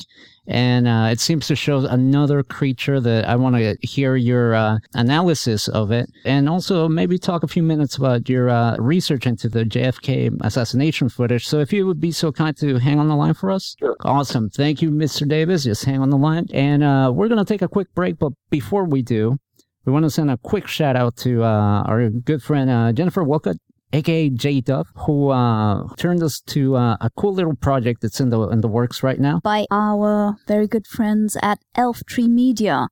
[0.47, 4.79] and uh, it seems to show another creature that I want to hear your uh,
[4.95, 9.49] analysis of it, and also maybe talk a few minutes about your uh, research into
[9.49, 11.47] the JFK assassination footage.
[11.47, 13.77] So, if you would be so kind to hang on the line for us.
[13.79, 13.97] Sure.
[14.01, 14.49] Awesome.
[14.49, 15.29] Thank you, Mr.
[15.29, 15.65] Davis.
[15.65, 18.19] Just hang on the line, and uh, we're gonna take a quick break.
[18.19, 19.37] But before we do,
[19.85, 23.23] we want to send a quick shout out to uh, our good friend uh, Jennifer
[23.23, 23.57] Wolcott
[23.93, 28.31] aka J Dub, who uh, turned us to uh, a cool little project that's in
[28.31, 29.41] the in the works right now.
[29.43, 32.89] By our very good friends at Elf Tree Media,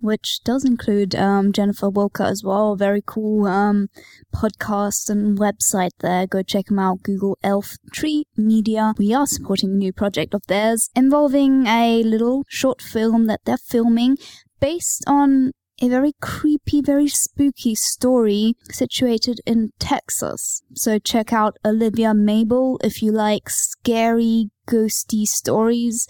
[0.00, 2.76] which does include um, Jennifer Wilker as well.
[2.76, 3.88] Very cool um,
[4.34, 6.26] podcast and website there.
[6.26, 7.02] Go check them out.
[7.02, 8.92] Google Elf Tree Media.
[8.98, 13.56] We are supporting a new project of theirs involving a little short film that they're
[13.56, 14.18] filming
[14.60, 20.62] based on a very creepy, very spooky story situated in Texas.
[20.74, 26.06] So check out Olivia Mabel if you like scary, ghosty stories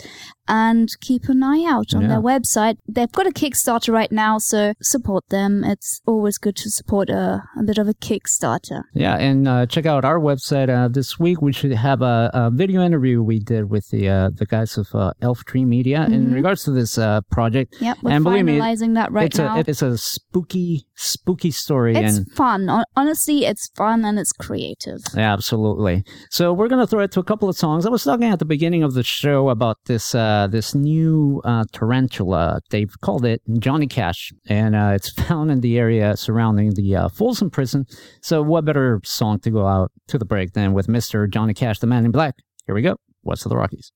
[0.49, 2.09] and keep an eye out on Yeah.
[2.09, 2.77] their website.
[2.89, 5.65] They've got a Kickstarter right now, so support them.
[5.65, 8.83] It's always good to support a, a bit of a Kickstarter.
[8.95, 11.41] Yeah, and uh, check out our website uh, this week.
[11.43, 14.89] We should have a, a video interview we did with the uh, the guys of
[14.95, 16.35] uh, Elf Tree Media in Mhm.
[16.35, 17.77] regards to this uh, project.
[17.81, 19.57] Yep, we're And believe me, finalizing that right it's now.
[19.57, 22.61] a it's a spooky spooky story it's and fun.
[22.97, 25.01] Honestly, it's fun and it's creative.
[25.17, 26.05] Yeah, absolutely.
[26.31, 27.87] So we're gonna throw it to a couple of songs.
[27.87, 31.65] I was talking at the beginning of the show about this uh, this new uh,
[31.73, 32.61] tarantula.
[32.71, 37.09] They've called it Johnny Cash, and uh, it's found in the area surrounding the uh,
[37.09, 37.87] Folsom Prison.
[38.23, 41.79] So what better song to go out to the break than with Mister Johnny Cash,
[41.79, 42.35] the Man in Black?
[42.67, 42.97] Here we go.
[43.23, 43.91] West of the Rockies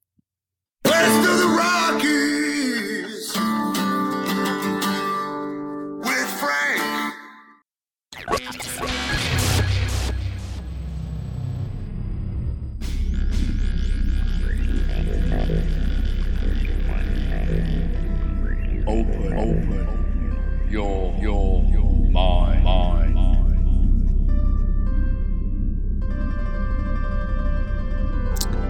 [20.76, 21.57] open your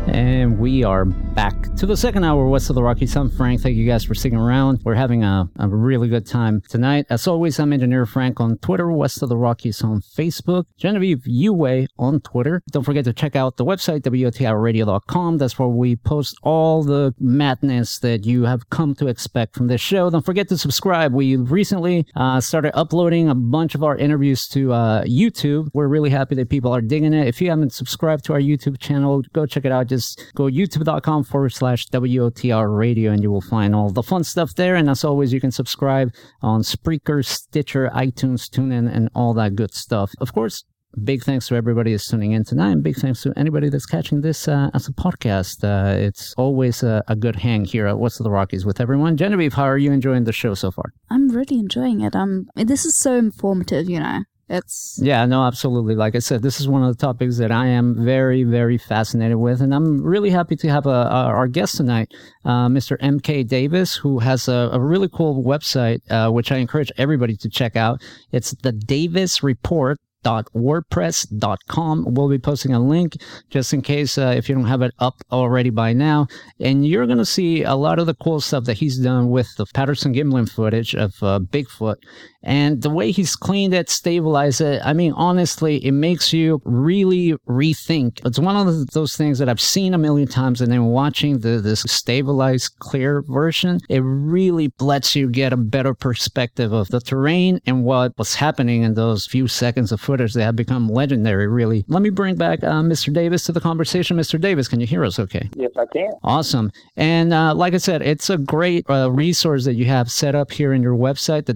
[0.09, 3.15] And we are back to the second hour west of the Rockies.
[3.15, 3.61] I'm Frank.
[3.61, 4.81] Thank you guys for sticking around.
[4.83, 7.07] We're having a, a really good time tonight.
[7.11, 11.89] As always, I'm Engineer Frank on Twitter, West of the Rockies on Facebook, Genevieve Uway
[11.99, 12.63] on Twitter.
[12.71, 15.39] Don't forget to check out the website, WOTRradio.com.
[15.39, 19.81] That's where we post all the madness that you have come to expect from this
[19.81, 20.09] show.
[20.11, 21.13] Don't forget to subscribe.
[21.13, 25.69] We recently uh, started uploading a bunch of our interviews to uh, YouTube.
[25.75, 27.29] We're really happy that people are digging it.
[27.29, 29.87] If you haven't subscribed to our YouTube channel, go check it out.
[29.89, 29.98] Just
[30.35, 34.75] go youtube.com forward slash WOTR radio and you will find all the fun stuff there.
[34.77, 39.75] And as always, you can subscribe on Spreaker, Stitcher, iTunes, TuneIn, and all that good
[39.75, 40.13] stuff.
[40.21, 40.65] Of course,
[41.05, 44.23] Big thanks to everybody that's tuning in tonight, and big thanks to anybody that's catching
[44.23, 45.63] this uh, as a podcast.
[45.63, 49.17] Uh, it's always a, a good hang here at West of the Rockies with everyone.
[49.17, 50.95] Genevieve, how are you enjoying the show so far?
[51.11, 52.17] I'm really enjoying it.
[52.17, 54.21] Um, this is so informative, you know.
[54.49, 55.95] It's Yeah, no, absolutely.
[55.95, 59.37] Like I said, this is one of the topics that I am very, very fascinated
[59.37, 62.13] with, and I'm really happy to have a, a, our guest tonight,
[62.45, 62.97] uh, Mr.
[63.01, 63.43] M.K.
[63.43, 67.77] Davis, who has a, a really cool website, uh, which I encourage everybody to check
[67.77, 68.01] out.
[68.33, 73.17] It's the Davis Report wordpress.com we'll be posting a link
[73.51, 76.27] just in case uh, if you don't have it up already by now
[76.61, 79.49] and you're going to see a lot of the cool stuff that he's done with
[79.57, 81.97] the patterson gimlin footage of uh, bigfoot
[82.43, 87.33] and the way he's cleaned it stabilized it i mean honestly it makes you really
[87.49, 88.25] rethink.
[88.25, 91.61] It's one of those things that i've seen a million times and then watching the
[91.61, 97.61] this stabilized clear version it really lets you get a better perspective of the terrain
[97.67, 101.85] and what was happening in those few seconds of footage that have become legendary really.
[101.89, 104.17] Let me bring back uh, mr davis to the conversation.
[104.17, 105.49] Mr davis can you hear us okay?
[105.57, 106.11] Yes, I can.
[106.23, 106.71] Awesome.
[106.97, 110.51] And uh, like I said, it's a great uh, resource that you have set up
[110.53, 111.55] here in your website, the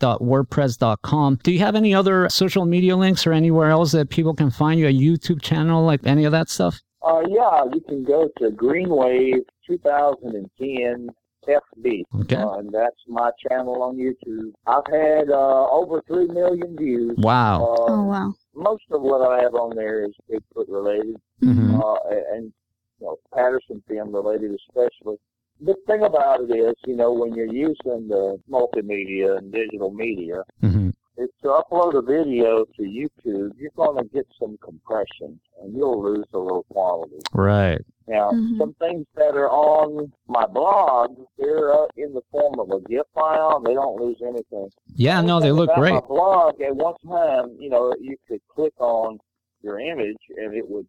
[0.00, 1.38] davisreport.wordpress.com.
[1.42, 4.78] Do you have any other social media links or anywhere else that people can find
[4.80, 6.80] you, a YouTube channel, like any of that stuff?
[7.06, 11.08] Uh, yeah, you can go to Greenwave 2010
[11.48, 12.36] FB, Okay.
[12.36, 14.52] uh, and that's my channel on YouTube.
[14.66, 17.14] I've had uh, over three million views.
[17.16, 17.62] Wow.
[17.62, 18.32] Uh, oh wow.
[18.54, 21.80] Most of what I have on there is Bigfoot related, Mhm.
[21.80, 21.96] uh,
[22.34, 22.52] and
[23.00, 25.16] you know Patterson film related especially.
[25.60, 30.44] The thing about it is, you know, when you're using the multimedia and digital media,
[30.62, 30.92] Mhm.
[31.16, 36.00] if to upload a video to YouTube, you're going to get some compression, and you'll
[36.00, 37.18] lose a little quality.
[37.34, 37.80] Right.
[38.06, 38.58] Now, Mhm.
[38.58, 43.06] some things that are on my blog, they're uh, in the form of a GIF
[43.12, 43.60] file.
[43.60, 44.70] They don't lose anything.
[44.94, 45.92] Yeah, no, they look about great.
[45.92, 49.18] My blog, at one time, you know, you could click on
[49.60, 50.86] your image and it would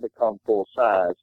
[0.00, 1.14] become full size.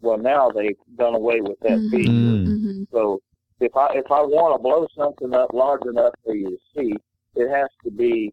[0.00, 1.90] Well, now they've done away with that Mhm.
[1.90, 2.10] feature.
[2.12, 2.44] Mm.
[2.62, 3.20] hmm So
[3.60, 6.94] if I if I want to blow something up large enough for you to see,
[7.34, 8.32] it has to be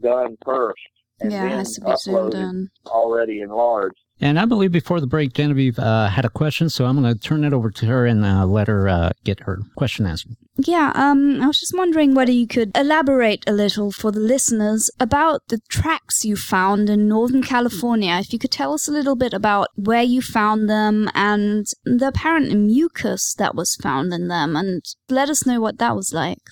[0.00, 0.78] done first
[1.20, 2.70] and Yeah, it then has to be zoomed uploaded in.
[2.86, 4.00] already enlarged.
[4.20, 7.20] And I believe before the break, Genevieve uh, had a question, so I'm going to
[7.20, 10.36] turn it over to her and uh, let her uh, get her question answered.
[10.56, 14.90] Yeah, um, I was just wondering whether you could elaborate a little for the listeners
[14.98, 18.16] about the tracks you found in Northern California.
[18.18, 22.08] If you could tell us a little bit about where you found them and the
[22.08, 26.42] apparent mucus that was found in them, and let us know what that was like.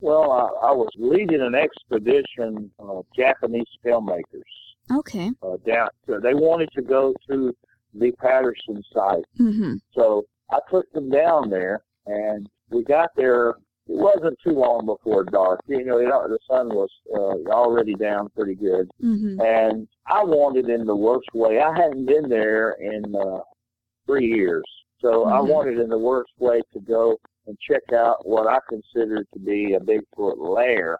[0.00, 4.42] Well, I, I was leading an expedition of Japanese filmmakers
[4.92, 5.30] Okay.
[5.42, 5.88] uh, down.
[6.06, 7.54] So they wanted to go to
[7.94, 9.24] the Patterson site.
[9.40, 9.74] Mm-hmm.
[9.94, 13.50] So I took them down there, and we got there.
[13.50, 13.56] It
[13.86, 15.60] wasn't too long before dark.
[15.66, 19.40] You know, it, the sun was uh, already down pretty good, Mm-hmm.
[19.40, 21.60] and I wanted in the worst way.
[21.60, 23.40] I hadn't been there in uh,
[24.06, 24.64] three years,
[25.00, 25.48] so I Mhm.
[25.48, 27.16] wanted in the worst way to go
[27.46, 30.98] and check out what I considered to be a Bigfoot lair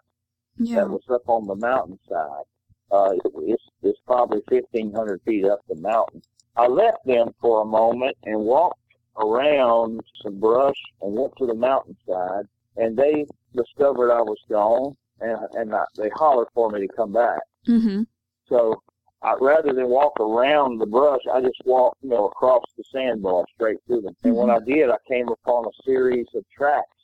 [0.59, 0.75] Yeah.
[0.81, 2.45] that was up on the mountainside.
[2.91, 6.21] Uh, it, it's, it's probably 1,500 feet up the mountain.
[6.55, 8.79] I left them for a moment and walked
[9.17, 12.45] around some brush and went to the mountainside,
[12.77, 13.25] and they
[13.55, 17.39] discovered I was gone, and, and I, they hollered for me to come back.
[17.67, 18.03] Mm-hmm.
[18.47, 18.81] So
[19.21, 23.45] I, rather than walk around the brush, I just walked, you know, across the sandbar
[23.55, 24.15] straight through them.
[24.23, 26.94] And when I did, I came upon a series of tracks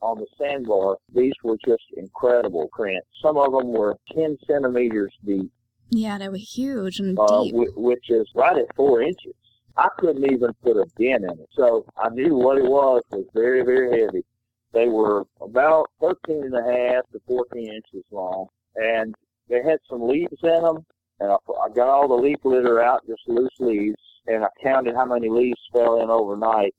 [0.00, 0.96] on the sandbar.
[1.14, 3.06] These were just incredible prints.
[3.22, 5.50] Some of them were 10 centimeters deep,
[5.90, 7.54] Yeah, they were huge and uh, deep.
[7.54, 9.34] whi- which is right at four inches.
[9.76, 11.48] I couldn't even put a dent in it.
[11.56, 14.24] So I knew what it was was very, very heavy.
[14.72, 18.46] They were about 13 and a half to 14 inches long,
[18.76, 19.14] and
[19.48, 20.84] they had some leaves in them.
[21.20, 23.96] And I, I got all the leaf litter out, just loose leaves,
[24.26, 26.74] and I counted how many leaves fell in overnight,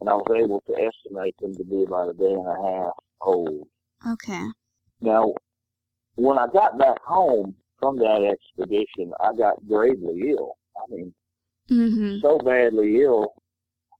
[0.00, 2.92] and I was able to estimate them to be about a day and a half
[3.20, 3.66] old.
[4.06, 4.44] Okay.
[5.00, 5.32] Now,
[6.16, 10.56] when I got back home from that expedition, I got gravely ill.
[10.76, 11.14] I mean,
[11.68, 12.18] Mm-hmm.
[12.20, 13.34] so badly ill.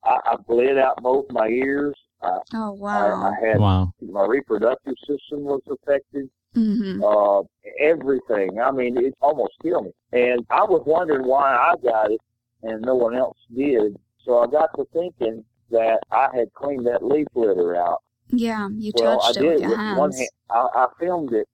[0.05, 1.97] I, I bled out both my ears.
[2.23, 3.33] I, Oh, I, wow.
[3.35, 3.93] I had Wow.
[4.01, 6.31] my reproductive system was affected.
[6.55, 7.03] Mm-hmm.
[7.03, 7.43] Uh,
[7.81, 8.61] everything.
[8.61, 9.93] I mean, it almost killed me.
[10.13, 12.21] And I was wondering why I got it
[12.63, 13.97] and no one else did.
[14.25, 18.03] So I got to thinking that I had cleaned that leaf litter out.
[18.29, 19.99] Yeah, you well, I touched it did with your with hands.
[19.99, 20.29] one hand.
[20.51, 21.49] I, I filmed it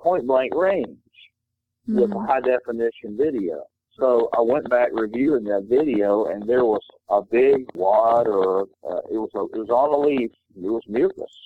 [0.00, 0.98] point blank range.
[1.86, 3.64] with a high definition video.
[3.98, 9.00] So I went back reviewing that video, and there was a big wad, or uh,
[9.10, 10.30] it was a, it was on a leaf.
[10.56, 11.36] It was mucus,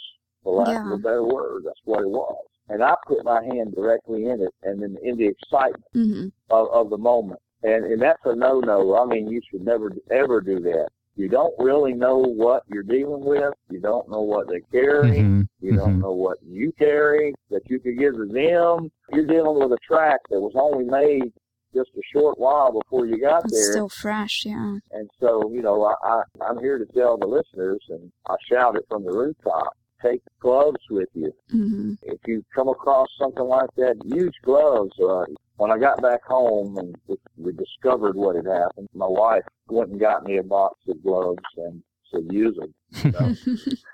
[0.42, 0.94] for lack of Yeah.
[0.94, 1.62] a better word.
[1.64, 2.44] That's what it was.
[2.68, 6.26] And I put my hand directly in it, and then in the excitement mm-hmm.
[6.50, 7.40] of, of the moment.
[7.62, 8.96] And and that's a no no.
[8.96, 10.88] I mean, you should never ever do that.
[11.16, 13.54] You don't really know what you're dealing with.
[13.70, 15.18] You don't know what they carry.
[15.18, 15.48] Mhm.
[15.60, 16.02] You don't Mhm.
[16.02, 18.90] know what you carry that you could give to them.
[19.12, 21.32] You're dealing with a track that was only made
[21.74, 23.72] just a short while before you got It's there.
[23.72, 24.78] still fresh, yeah.
[24.92, 28.76] And so, you know, I, I, I'm here to tell the listeners, and I shout
[28.76, 31.32] it from the rooftop, take gloves with you.
[31.52, 31.94] Mm-hmm.
[32.02, 34.92] If you come across something like that, use gloves.
[35.00, 35.24] Uh,
[35.56, 40.00] when I got back home and we- discovered what had happened, my wife went and
[40.00, 41.82] got me a box of gloves and
[42.12, 43.36] said, use them.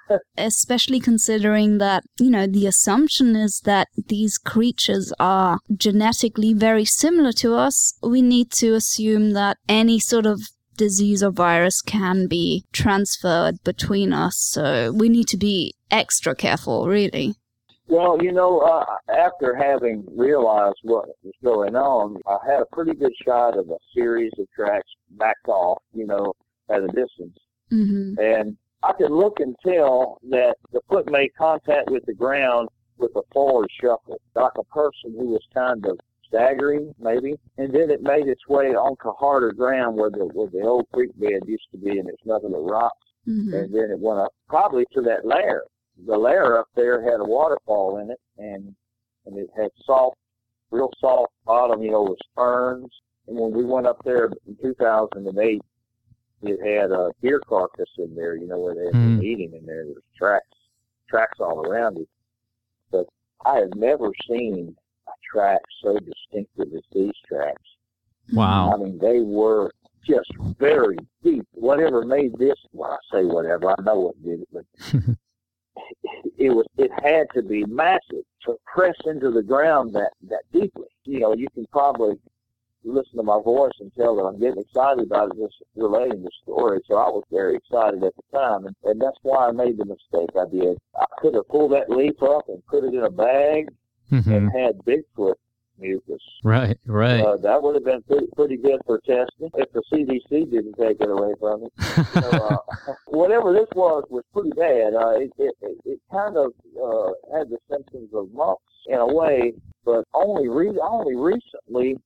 [0.36, 7.32] Especially considering that, you know, the assumption is that these creatures are genetically very similar
[7.32, 7.94] to us.
[8.02, 10.40] We need to assume that any sort of
[10.76, 14.36] disease or virus can be transferred between us.
[14.38, 17.34] So we need to be extra careful, really.
[17.92, 22.94] Well, you know, uh, after having realized what was going on, I had a pretty
[22.94, 26.32] good shot of a series of tracks backed off, you know,
[26.70, 27.36] at a distance.
[27.70, 28.18] Mm-hmm.
[28.18, 33.10] And I could look and tell that the foot made contact with the ground with
[33.14, 37.34] a forward shuffle, like a person who was kind of staggering, maybe.
[37.58, 41.10] And then it made its way onto harder ground where the, where the old creek
[41.20, 43.06] bed used to be, and it's nothing but rocks.
[43.28, 43.52] Mm-hmm.
[43.52, 45.64] And then it went up probably to that lair.
[46.06, 48.74] The lair up there had a waterfall in it, and
[49.26, 50.16] and it had soft,
[50.70, 52.90] real soft bottom, you know, with ferns.
[53.28, 55.62] And when we went up there in 2008,
[56.42, 59.22] it had a deer carcass in there, you know, where they had been Hmm.
[59.22, 59.84] eating in there.
[59.84, 60.48] There was tracks,
[61.08, 62.08] tracks all around it.
[62.90, 63.06] But
[63.46, 64.74] I have never seen
[65.06, 67.62] a track so distinctive as these tracks.
[68.32, 68.72] Wow.
[68.72, 69.70] I mean, they were
[70.04, 71.46] just very deep.
[71.52, 74.64] Whatever made this, well, I say whatever, I know what did it, but
[76.38, 80.88] it was, it had to be massive to press into the ground that, that deeply.
[81.04, 82.14] You know, you can probably
[82.84, 86.80] listen to my voice and tell that I'm getting excited about just relating the story.
[86.88, 89.84] So I was very excited at the time, and, and that's why I made the
[89.84, 90.78] mistake I did.
[90.98, 93.68] I could have pulled that leaf up and put it in a bag
[94.10, 94.26] Mhm.
[94.26, 95.34] and had Bigfoot
[95.78, 96.22] mucus.
[96.44, 97.20] Right, right.
[97.20, 101.00] Uh, that would have been pretty, pretty good for testing if the CDC didn't take
[101.00, 101.68] it away from me.
[102.12, 102.56] So, uh,
[103.06, 104.94] whatever this was was pretty bad.
[104.94, 109.06] Uh, it, it, it, it kind of uh, had the symptoms of mumps in a
[109.06, 109.52] way,
[109.84, 111.96] but only re- only recently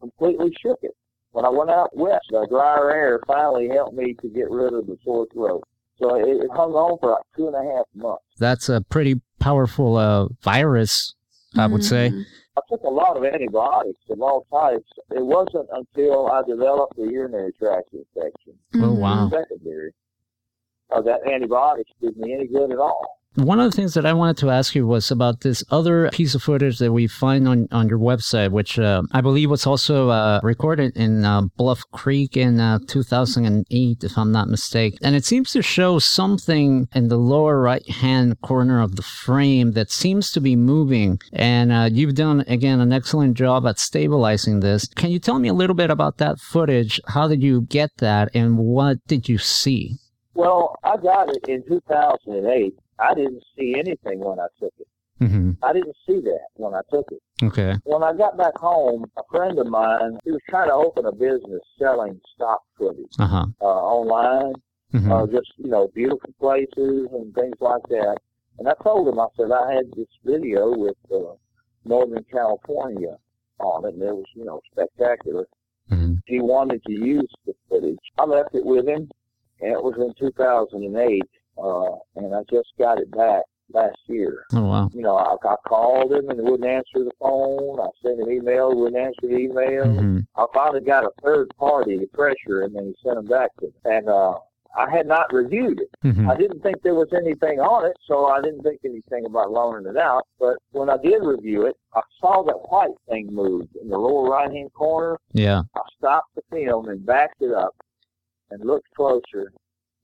[0.00, 0.94] completely shook it.
[1.32, 4.86] When I went out west, the drier air finally helped me to get rid of
[4.86, 5.62] the sore throat.
[5.98, 8.24] So it, it hung on for like two and a half months.
[8.38, 11.14] That's a pretty powerful uh, virus,
[11.56, 12.12] I would say.
[12.56, 14.88] I took a lot of antibiotics of all types.
[15.10, 19.30] It wasn't until I developed a urinary tract infection, Oh, wow.
[19.30, 19.92] secondary,
[20.90, 23.19] uh, that antibiotics did me any good at all.
[23.36, 26.34] One of the things that I wanted to ask you was about this other piece
[26.34, 30.08] of footage that we find on, on your website, which uh, I believe was also
[30.08, 34.98] uh, recorded in uh, Bluff Creek in uh, 2008, if I'm not mistaken.
[35.02, 39.72] And it seems to show something in the lower right hand corner of the frame
[39.72, 41.20] that seems to be moving.
[41.32, 44.88] And uh, you've done, again, an excellent job at stabilizing this.
[44.88, 47.00] Can you tell me a little bit about that footage?
[47.06, 49.98] How did you get that, and what did you see?
[50.34, 52.74] Well, I got it in 2008.
[53.00, 54.86] I didn't see anything when I took it.
[55.20, 55.52] Mm-hmm.
[55.62, 57.20] I didn't see that when I took it.
[57.44, 57.74] Okay.
[57.84, 61.12] When I got back home, a friend of mine, he was trying to open a
[61.12, 63.46] business selling stock footage Uh huh.
[63.60, 64.54] uh, online,
[64.92, 68.16] hmm uh, just, you know, beautiful places and things like that.
[68.58, 71.34] And I told him, I said, I had this video with uh,
[71.84, 73.16] Northern California
[73.58, 75.46] on it, and it was, you know, spectacular.
[75.90, 77.98] hmm He wanted to use the footage.
[78.18, 79.08] I left it with him,
[79.60, 81.22] and it was in 2008,
[81.58, 83.42] uh, and I just got it back
[83.72, 84.44] last year.
[84.52, 84.90] Oh wow.
[84.92, 87.78] You know, I, I called him and he wouldn't answer the phone.
[87.80, 89.84] I sent him email, he wouldn't answer the email.
[89.86, 93.50] hmm I finally got a third party to pressure him, and he sent them back
[93.60, 93.72] to me.
[93.84, 94.34] And uh,
[94.76, 95.90] I had not reviewed it.
[96.02, 99.50] hmm I didn't think there was anything on it, so I didn't think anything about
[99.52, 100.22] loaning it out.
[100.38, 104.28] But when I did review it, I saw that white thing moved in the lower
[104.30, 105.16] right hand corner.
[105.32, 105.62] Yeah.
[105.76, 107.74] I stopped the film and backed it up
[108.50, 109.52] and looked closer.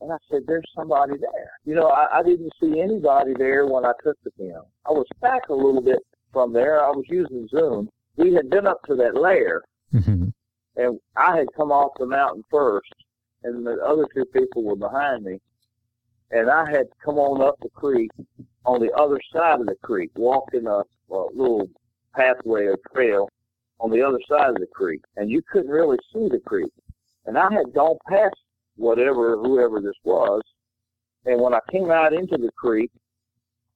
[0.01, 1.51] And I said, there's somebody there.
[1.65, 4.65] You know, I, I didn't see anybody there when I took the film.
[4.87, 6.01] I was back a little bit
[6.33, 6.85] from there.
[6.85, 7.89] I was using Zoom.
[8.17, 10.29] We had been up to that layer, hmm
[10.77, 12.93] and I had come off the mountain first,
[13.45, 15.41] and the other two people were behind me.
[16.31, 18.11] And I had come on up the creek
[18.67, 21.69] on the other side of the creek, walking a, a little
[22.15, 23.31] pathway or trail
[23.81, 26.73] on the other side of the creek, and you couldn't really see the creek.
[27.27, 28.37] And I had gone past
[28.77, 30.43] whatever, whoever this was,
[31.25, 32.91] and when I came out into the creek,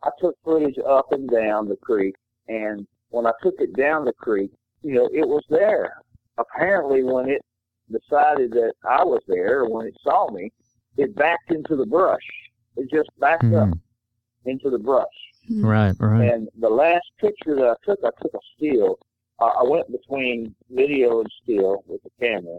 [0.03, 2.14] I took footage up and down the creek,
[2.48, 4.51] and when I took it down the creek,
[4.82, 5.94] you know, it was there.
[6.38, 7.42] Apparently, when it
[7.90, 10.53] decided that I was there, or when it saw me,
[10.96, 12.22] it backed into the brush.
[12.76, 13.80] It just backed up Mhm.
[14.44, 15.07] into the brush.
[15.61, 15.94] Right.
[15.98, 16.32] Right.
[16.32, 18.98] And the last picture that I took, I took a still.
[19.40, 22.59] Uh, I went between video and still with the camera.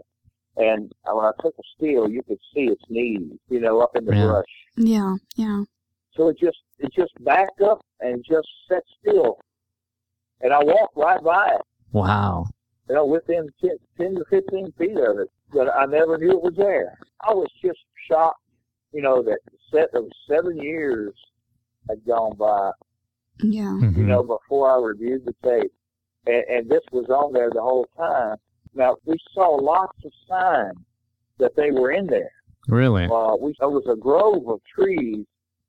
[0.56, 4.04] And when I took a still, you could see its knees, you know, up in
[4.04, 4.26] the Yeah.
[4.26, 4.46] brush.
[4.76, 5.64] Yeah, yeah.
[6.14, 9.38] So it just it just backed up and just sat still.
[10.40, 12.46] And I walked right by it, Wow.
[12.88, 15.28] you know, within 10, 10 to 15 feet of it.
[15.52, 16.98] But I never knew it was there.
[17.20, 17.78] I was just
[18.08, 18.40] shocked,
[18.92, 21.14] you know, that the set of seven years
[21.88, 22.72] had gone by
[23.42, 23.74] Yeah.
[23.78, 24.06] you Mhm.
[24.06, 25.72] know, before I reviewed the tape.
[26.26, 28.36] And, and this was on there the whole time.
[28.74, 30.78] Now, we saw lots of signs
[31.38, 32.32] that they were in there.
[32.68, 33.04] Really?
[33.04, 35.26] Uh, we, there was a grove of trees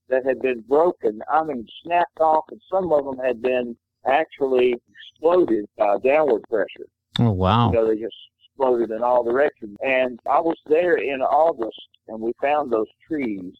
[0.10, 3.76] that had been broken, I mean, snapped off, and some of them had been
[4.06, 6.88] actually exploded by downward pressure.
[7.20, 7.70] Oh wow.
[7.70, 9.78] You know, they just exploded in all directions.
[9.82, 13.54] And I was there in August, and we found those trees.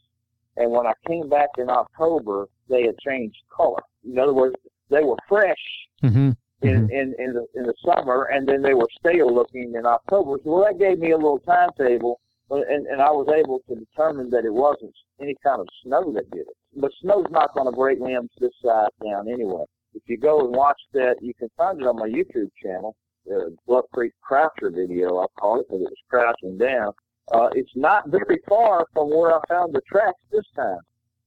[0.58, 3.82] And when I came back in October, they had changed color.
[4.06, 4.56] In other words,
[4.90, 5.56] they were fresh
[6.02, 6.32] hmm
[6.64, 10.38] in, in, in the in the summer, and then they were stale looking in October.
[10.44, 14.30] So well, that gave me a little timetable, and and I was able to determine
[14.32, 16.58] that it wasn't any kind of snow that did it.
[16.76, 19.64] But snow's not going to break limbs this size down anyway.
[19.94, 22.96] If you go and watch that, you can find it on my YouTube channel,
[23.26, 25.20] the Bluff Creek Croucher video.
[25.20, 26.94] I call it because it was crouching down.
[27.32, 30.80] Uh, it's not very far from where I found the tracks this time,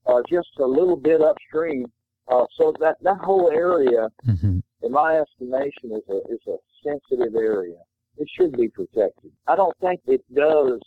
[0.07, 1.87] uh, just a little bit upstream.
[2.29, 7.35] Uh, so that that whole area hmm in my estimation, is a is a sensitive
[7.35, 7.79] area.
[8.19, 9.33] It should be protected.
[9.47, 10.81] I don't think it does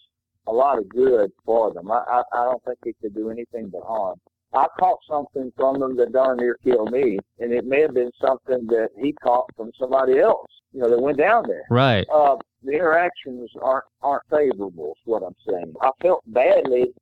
[0.47, 1.91] a lot of good for them.
[1.91, 4.19] I I, I don't think it could do anything but harm.
[4.53, 8.11] I caught something from them that darn near killed me, and it may have been
[8.19, 10.47] something that he caught from somebody else.
[10.73, 11.65] You know, that went down there.
[11.69, 12.07] Right.
[12.13, 14.93] Uh, the interactions aren't aren't favorable.
[14.97, 15.73] Is what I'm saying.
[15.81, 16.93] I felt badly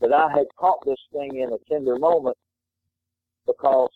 [0.00, 2.36] that I had caught this thing in a tender moment
[3.46, 3.90] because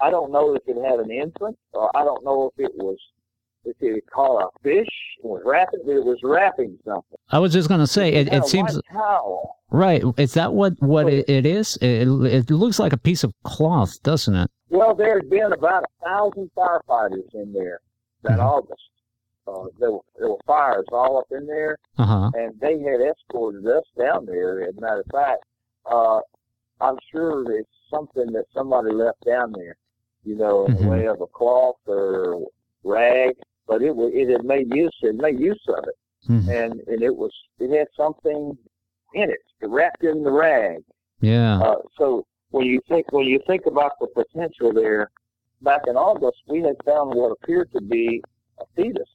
[0.00, 2.96] I don't know if it had an entrance, or I don't know if it was
[3.64, 4.88] if it caught a fish
[5.22, 5.80] and was wrapping.
[5.86, 7.18] It was wrapping something.
[7.30, 9.58] I was just gonna say it, it seems towel.
[9.70, 10.02] right.
[10.16, 11.76] Is that what what it, it is?
[11.80, 14.50] It, it looks like a piece of cloth, doesn't it?
[14.70, 17.78] Well, there had been about a thousand firefighters in there
[18.24, 18.44] that Mhm.
[18.44, 18.82] August.
[19.46, 22.30] Uh, there were there were fires all up in there, Uh huh.
[22.34, 24.62] and they had escorted us down there.
[24.62, 25.44] As a matter of fact,
[25.90, 26.20] uh,
[26.80, 29.76] I'm sure it's something that somebody left down there,
[30.24, 32.40] you know, in the way of a cloth or
[32.84, 33.34] rag.
[33.66, 35.96] But it it had made use it made use of it,
[36.28, 36.48] Mhm.
[36.48, 38.56] and and it was it had something
[39.14, 40.82] in it wrapped in the rag.
[41.20, 41.60] Yeah.
[41.60, 45.10] Uh, so when you think when you think about the potential there,
[45.62, 48.22] back in August we had found what appeared to be
[48.58, 49.08] a fetus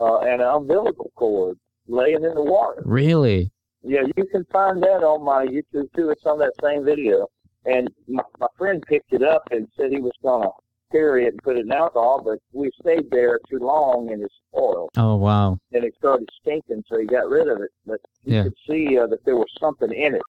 [0.00, 2.82] uh, and an umbilical cord laying in the water.
[2.84, 3.52] Really?
[3.82, 6.08] Yeah, you can find that on my YouTube too.
[6.10, 7.28] It's on that same video.
[7.66, 10.50] And my, my friend picked it up and said he was gonna
[10.92, 14.30] carry it and put it in alcohol, but we stayed there too long and it
[14.48, 15.58] spoiled Oh wow.
[15.72, 17.70] and it started stinking, so he got rid of it.
[17.86, 18.42] But you Yeah.
[18.44, 20.22] could see uh, that there was something in it.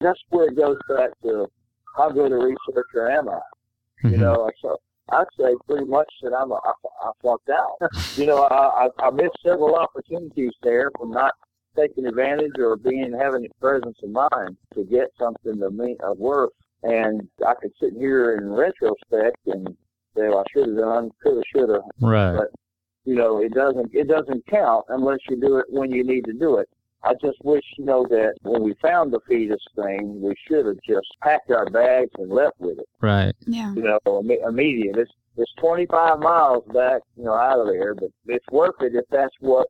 [0.00, 1.46] That's where it goes back to
[1.96, 3.40] how good a researcher am I?
[4.02, 4.20] You Mhm.
[4.20, 4.76] know, so
[5.10, 6.72] I'd say pretty much that I'm a, I,
[7.02, 7.76] I flunked out.
[8.16, 11.32] you know, I, I, I missed several opportunities there from not
[11.76, 16.18] taking advantage or being having the presence of mind to get something of me of
[16.18, 16.50] worth.
[16.84, 19.66] And I could sit here in retrospect and
[20.16, 22.36] say, well, I should have done, could have, should have, Right.
[22.36, 22.48] but
[23.06, 26.32] you know, it doesn't it doesn't count unless you do it when you need to
[26.32, 26.68] do it.
[27.02, 30.78] I just wish, you know, that when we found the fetus thing, we should have
[30.86, 32.88] just packed our bags and left with it.
[33.02, 33.34] Right.
[33.46, 33.74] Yeah.
[33.74, 34.96] You know, imme- immediate.
[34.96, 39.04] It's it's 25 miles back, you know, out of there, but it's worth it if
[39.10, 39.66] that's what.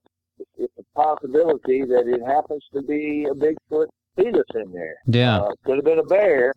[0.59, 3.87] It's a possibility that it happens to be a Bigfoot
[4.17, 4.97] fetus in there.
[5.07, 5.39] Yeah.
[5.41, 6.53] Uh, could have been a bear,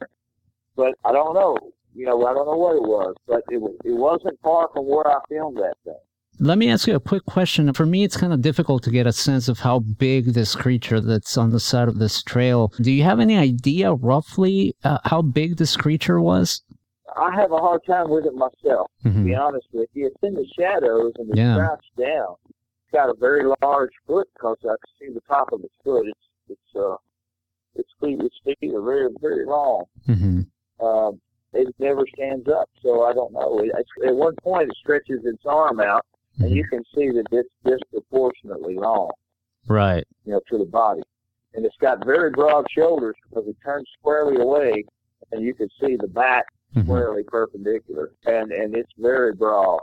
[0.78, 1.58] but I don't know.
[1.94, 5.08] You know, I don't know what it was, but it it wasn't far from where
[5.08, 5.96] I filmed that thing.
[6.40, 7.74] Let me ask you a quick question.
[7.74, 11.02] For me, it's kind of difficult to get a sense of how big this creature
[11.02, 12.72] that's on the side of this trail.
[12.80, 16.62] Do you have any idea roughly uh, how big this creature was?
[17.16, 19.40] I have a hard time with it myself, to be Mhm.
[19.40, 20.06] honest with you.
[20.06, 21.56] It's in the shadows and it's Yeah.
[21.56, 22.36] crouched down.
[22.46, 26.06] It's got a very large foot because I can see the top of its foot.
[26.08, 26.98] It's it's uh
[27.74, 29.86] its feet its feet are very very long.
[30.08, 30.46] Mhm.
[30.80, 31.20] Um,
[31.54, 33.60] it never stands up, so I don't know.
[33.60, 33.72] It,
[34.06, 36.06] at one point, it stretches its arm out,
[36.40, 39.12] and you can see that it's disproportionately long,
[39.68, 40.06] Right.
[40.26, 41.02] you know, to the body.
[41.54, 44.84] And it's got very broad shoulders because it turns squarely away,
[45.32, 46.84] and you can see the back Mhm.
[46.84, 49.82] squarely perpendicular, and and it's very broad.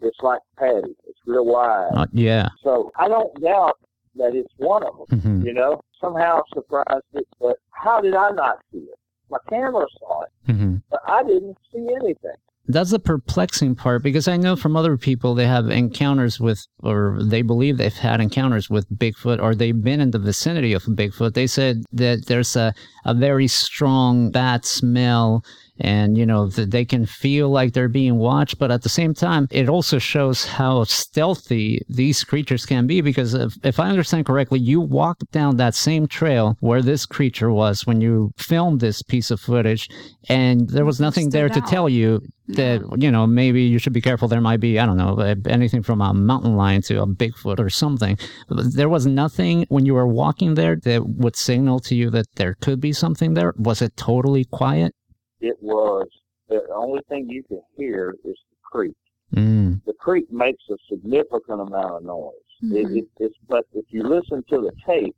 [0.00, 0.94] It's like patty.
[1.06, 1.90] It's real wide.
[1.94, 2.48] Uh, yeah.
[2.62, 3.78] So I don't doubt
[4.14, 5.20] that it's one of them.
[5.20, 5.44] Mhm.
[5.44, 8.97] You know, somehow surprised it, but how did I not see it?
[9.30, 10.82] My camera saw it, Mhm.
[10.90, 12.32] but I didn't see anything.
[12.70, 17.18] That's the perplexing part because I know from other people they have encounters with, or
[17.22, 21.32] they believe they've had encounters with Bigfoot, or they've been in the vicinity of Bigfoot.
[21.32, 22.74] They said that there's a,
[23.06, 25.42] a very strong bad smell,
[25.80, 28.58] and you know that they can feel like they're being watched.
[28.58, 33.00] But at the same time, it also shows how stealthy these creatures can be.
[33.00, 37.50] Because if, if I understand correctly, you walked down that same trail where this creature
[37.50, 39.88] was when you filmed this piece of footage,
[40.28, 43.92] and there was nothing there Stood to tell you that you know maybe you should
[43.92, 45.16] be careful there might be i don't know
[45.46, 48.18] anything from a mountain lion to a bigfoot or something
[48.48, 52.54] there was nothing when you were walking there that would signal to you that there
[52.60, 54.94] could be something there was it totally quiet
[55.40, 56.06] It was
[56.48, 58.96] the only thing you can hear is the creek.
[59.34, 59.80] mm.
[59.84, 62.32] The creek makes a significant amount of noise.
[62.62, 62.96] It, Mhm.
[62.98, 65.14] it, it's but if you listen to the tape,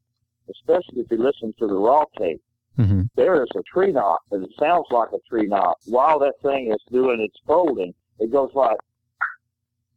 [0.51, 2.43] especially if you listen to the raw tape,
[2.77, 5.77] hmm there is a tree knock, and it sounds like a tree knock.
[5.87, 8.79] While that thing is doing its folding, it goes like,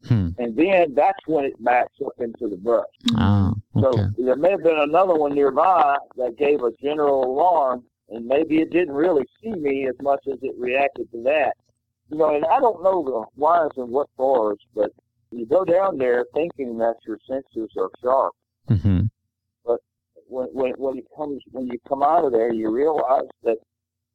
[0.07, 0.29] Hmm.
[0.37, 2.85] and then that's when it backs up into the brush.
[3.17, 8.25] oh So there may have been another one nearby that gave a general alarm, and
[8.25, 11.53] maybe it didn't really see me as much as it reacted to that.
[12.09, 14.91] You know, and I don't know the whys and what fors, but
[15.31, 18.33] you go down there thinking that your senses are sharp.
[18.67, 19.01] hmm
[19.65, 19.79] But
[20.27, 23.57] When when when you comes when you come out of there, you realize that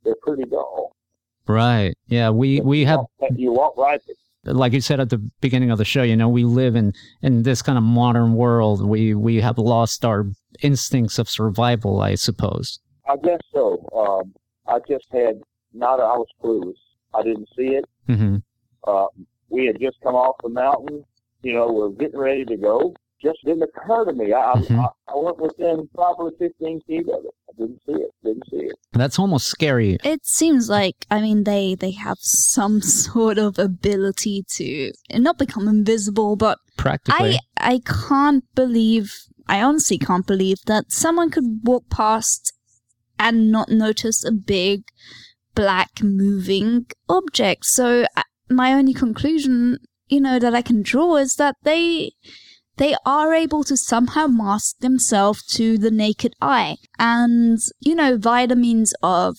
[0.05, 0.93] they're pretty dull.
[1.49, 3.01] right yeah we we have
[3.37, 4.01] you walk right
[4.45, 6.93] like you said at the beginning of the show you know we live in
[7.23, 10.27] in this kind of modern world we we have lost our
[10.63, 12.79] instincts of survival i suppose
[13.09, 13.85] I guess so.
[13.97, 14.35] Um,
[14.67, 15.41] I just had
[15.73, 16.01] not.
[16.01, 16.75] I was clueless.
[17.15, 17.85] I didn't see it.
[18.07, 18.37] hmm
[18.87, 19.07] Uh,
[19.51, 21.05] we had just come off the mountain.
[21.43, 22.95] You know, we're getting ready to go.
[23.23, 24.33] Just didn't occur to me.
[24.33, 24.79] I, Mhm.
[24.79, 27.35] I, I went within probably 15 feet of it.
[27.49, 28.11] I didn't see it.
[28.23, 28.77] Didn't see it.
[28.93, 29.99] That's almost scary.
[30.05, 35.67] It seems like, I mean, they they have some sort of ability to not become
[35.69, 37.39] invisible, but Practically.
[37.61, 39.13] I I can't believe,
[39.49, 42.53] I honestly can't believe that someone could walk past
[43.19, 44.85] and not notice a big
[45.55, 47.65] black moving object.
[47.67, 48.07] So
[48.49, 52.13] my only conclusion, you know, that I can draw is that they
[52.77, 56.77] they are able to somehow mask themselves to the naked eye.
[56.99, 59.37] And, you know, via the means of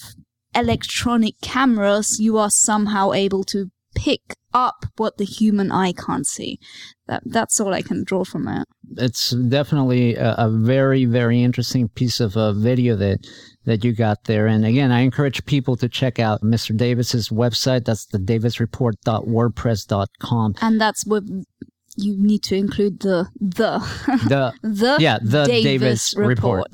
[0.54, 3.72] electronic cameras, you are somehow able to
[4.04, 4.22] pick
[4.54, 6.60] up what the human eye can't see.
[7.08, 8.68] That that's all I can draw from it.
[8.98, 13.20] it's definitely a, a very very interesting piece of uh, video that
[13.66, 17.84] that you got there and again i encourage people to check out mr davis's website
[17.86, 21.24] that's the davisreport.wordpress.com And that's what
[22.00, 23.80] you need to include the the
[24.24, 26.72] the the yeah the Davis davis report.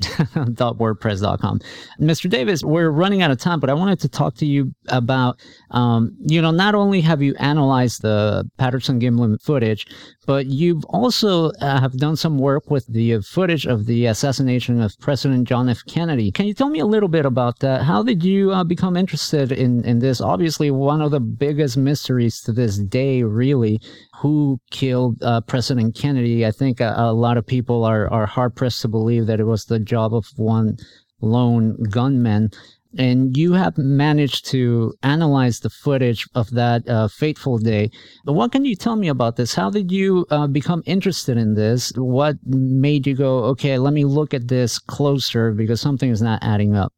[0.76, 1.60] wordpress.com
[2.00, 5.40] mr davis we're running out of time but i wanted to talk to you about
[5.70, 9.86] um, you know not only have you analyzed the patterson gimlin footage
[10.26, 14.94] but you've also uh, have done some work with the footage of the assassination of
[15.00, 18.22] president john f kennedy can you tell me a little bit about that how did
[18.22, 22.78] you uh, become interested in in this obviously one of the biggest mysteries to this
[22.78, 23.80] day really
[24.20, 26.46] who killed uh, President Kennedy.
[26.46, 29.44] I think a, a, lot of people are, are hard pressed to believe that it
[29.44, 30.76] was the job of one
[31.20, 32.50] lone gunman.
[32.98, 37.90] And you have managed to analyze the footage of that uh, fateful day.
[38.24, 39.54] But What can you tell me about this?
[39.54, 41.92] How did you uh, become interested in this?
[41.96, 46.38] What made you go, okay, let me look at this closer because something is not
[46.42, 46.92] adding up?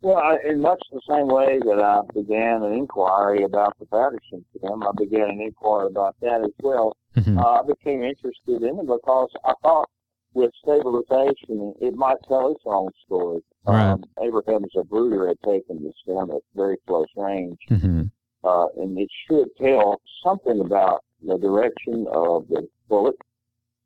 [0.00, 4.44] Well, I, in much the same way that I began an inquiry about the Patterson
[4.60, 6.96] film, I began an inquiry about that as well.
[7.16, 7.36] Mhm.
[7.36, 9.88] Uh, I became interested in it because I thought
[10.34, 13.40] with stabilization, it might tell its own story.
[13.66, 13.90] Right.
[13.90, 18.10] Um, Abraham Zapruder had taken this film at very close range, Mhm.
[18.44, 23.16] uh, and it should tell something about the direction of the bullet,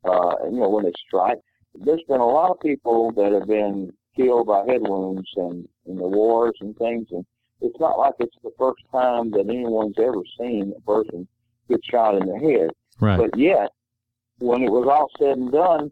[0.05, 1.43] uh, and, you know, when it strikes.
[1.75, 5.97] There's been a lot of people that have been killed by head wounds and in
[5.97, 7.25] the wars and things, and
[7.63, 11.27] it's not like it's the first time that anyone's ever seen a person
[11.69, 12.71] get shot in the head.
[13.01, 13.19] Right.
[13.19, 13.71] But yet,
[14.39, 15.91] when it was all said and done,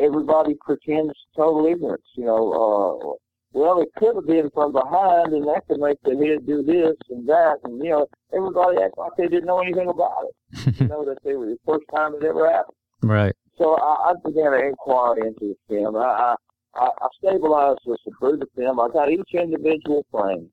[0.00, 2.04] everybody pretends total ignorance.
[2.16, 3.14] You know, uh,
[3.52, 6.96] well, it could have been from behind, and that could make the head do this
[7.10, 10.76] and that, and you know, everybody acts like they didn't know anything about it.
[10.80, 12.76] you know, that they were the first time it ever happened.
[13.02, 13.34] right.
[13.58, 15.94] So I, I began an inquiry into the film.
[15.96, 16.34] I,
[16.74, 18.80] I, I stabilized this through the film.
[18.80, 20.48] I got each individual frame.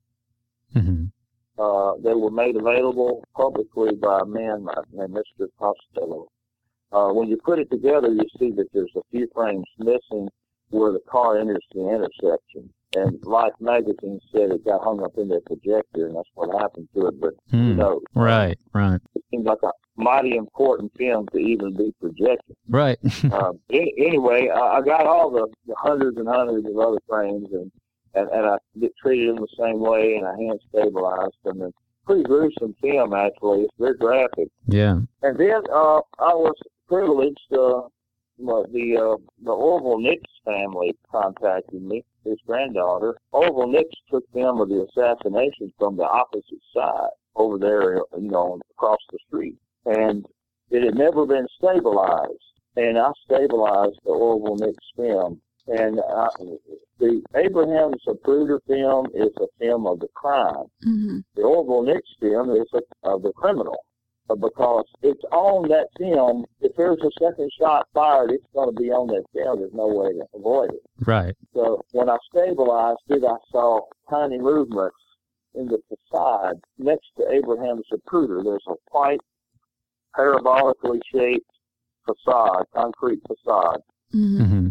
[0.74, 1.10] Mhm.
[1.58, 5.46] Uh, they were made available publicly by a man named Mr.
[5.58, 6.28] Costello.
[6.92, 10.28] Uh, when you put it together, you see that there's a few frames missing
[10.70, 12.70] where the car enters the intersection.
[12.96, 16.88] And Life magazine said it got hung up in their projector, and that's what happened
[16.94, 17.20] to it.
[17.20, 17.76] But who Hmm.
[17.76, 18.02] knows?
[18.14, 18.58] Right.
[18.72, 19.00] Right.
[19.14, 22.56] It seems like a mighty important film to even be projected.
[22.68, 22.98] Right.
[23.32, 27.48] um, any, anyway, I, I got all the, the hundreds and hundreds of other frames,
[27.52, 27.70] and,
[28.14, 31.60] and, and I get treated them the same way, and I hand stabilized them.
[31.60, 31.74] And
[32.06, 33.64] pretty gruesome film, actually.
[33.64, 34.48] It's very graphic.
[34.66, 34.98] yeah.
[35.22, 36.54] And then uh, I was
[36.88, 37.52] privileged.
[37.52, 37.82] Uh,
[38.38, 42.04] the uh, the Orville Nix family contacted me.
[42.24, 47.96] His granddaughter, Orville Nix, took film of the assassination from the opposite side over there,
[48.16, 50.24] you know, across the street, and
[50.70, 52.32] it had never been stabilized.
[52.76, 55.40] And I stabilized the Orville Nix film.
[55.66, 56.28] And I,
[56.98, 62.50] the Abraham Zapruder film is a film of the crime hmm the Orville Nix film
[62.50, 63.84] is a, of the criminal
[64.36, 66.44] because it's on that film.
[66.60, 69.60] If there's a second shot fired, it's going to be on that film.
[69.60, 70.82] There's no way to avoid it.
[71.06, 71.34] Right.
[71.54, 74.96] So when I stabilized it, I saw tiny movements
[75.54, 78.44] in the facade next to Abraham's Zapruder.
[78.44, 79.20] There's a white,
[80.16, 81.50] parabolically shaped
[82.06, 84.68] facade, concrete facade hmm hmm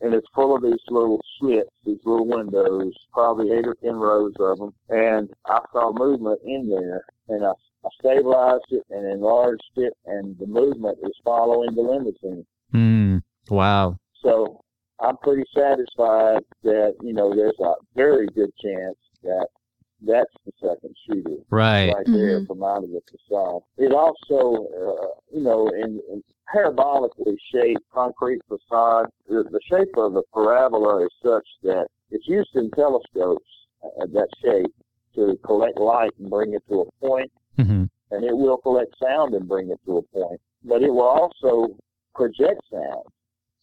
[0.00, 4.32] and it's full of these little slits, these little windows, probably eight or ten rows
[4.40, 4.74] of them.
[4.88, 7.52] And I saw movement in there, and I, I
[7.98, 12.46] stabilized it and enlarged it, and the movement is following the limousine.
[12.74, 13.22] Mm.
[13.48, 13.98] Wow.
[14.22, 14.60] So
[15.00, 19.46] I'm pretty satisfied that you know there's a very good chance that
[20.02, 21.92] that's the second shooter Right.
[21.94, 23.60] right there from out of the facade.
[23.76, 26.22] It also, uh, you know, in, in
[26.54, 32.50] parabolically shaped concrete facade, the, the shape of the parabola is such that it's used
[32.54, 33.44] in telescopes,
[33.84, 34.74] uh, that shape,
[35.14, 37.30] to collect light and bring it to a point,
[37.64, 40.40] hmm and it will collect sound and bring it to a point.
[40.64, 41.76] But it will also
[42.14, 43.04] project sound.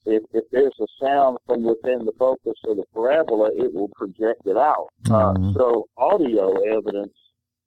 [0.05, 4.41] if, if there's a sound from within the focus of the parabola, it will project
[4.47, 4.87] it out.
[5.11, 5.53] Uh, Mhm.
[5.53, 6.45] so audio
[6.77, 7.13] evidence,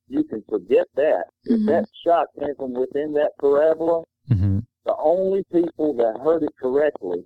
[0.09, 1.25] you can forget that.
[1.45, 6.55] If that shot came from within that parabola, hmm the only people that heard it
[6.59, 7.23] correctly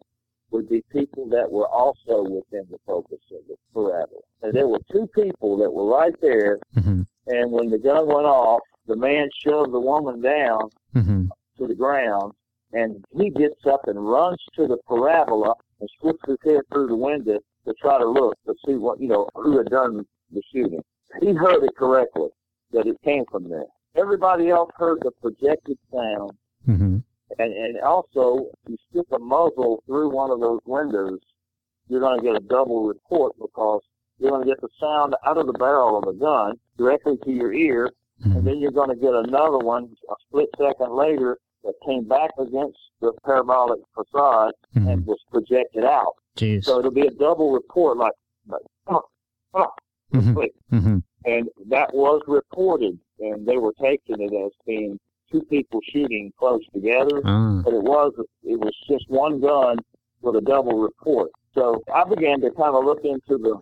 [0.50, 4.20] would be people that were also within the focus of the parabola.
[4.42, 8.26] And there were two people that were right there, hmm and when the gun went
[8.26, 11.26] off, the man shoved the woman down hmm
[11.57, 12.32] to the ground,
[12.72, 16.97] and he gets up and runs to the parabola and slips his head through the
[16.97, 20.82] window to try to look to see what you know who had done the shooting.
[21.20, 22.28] He heard it correctly
[22.72, 23.66] that it came from there.
[23.95, 26.32] Everybody else heard the projected sound,
[26.66, 26.99] hmm
[27.39, 31.20] and and also if you stick a muzzle through one of those windows,
[31.89, 33.80] you're going to get a double report because
[34.18, 37.30] you're going to get the sound out of the barrel of the gun directly to
[37.30, 37.91] your ear,
[38.25, 42.31] and then you're going to get another one a split second later that came back
[42.39, 46.14] against the parabolic facade hmm and was projected out.
[46.37, 46.64] Jeez.
[46.64, 48.12] So it'll be a double report, like,
[48.49, 49.03] like oh,
[49.55, 49.68] oh,
[50.12, 50.35] Mhm.
[50.35, 50.53] click.
[50.70, 54.99] hmm and that was reported, and they were taking it as being
[55.33, 57.62] two people shooting close together, Ah.
[57.64, 58.12] but it was
[58.43, 59.79] it was just one gun
[60.20, 61.31] with a double report.
[61.55, 63.59] So I began to kind of look into the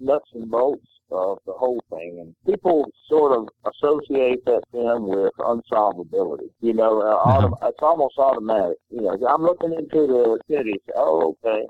[0.00, 5.32] nuts and bolts of the whole thing, and people sort of associate that film with
[5.38, 6.50] unsolvability.
[6.60, 8.78] You know, uh, autom- it's almost automatic.
[8.90, 10.80] You know, I'm looking into the cities.
[10.94, 11.66] Oh, okay.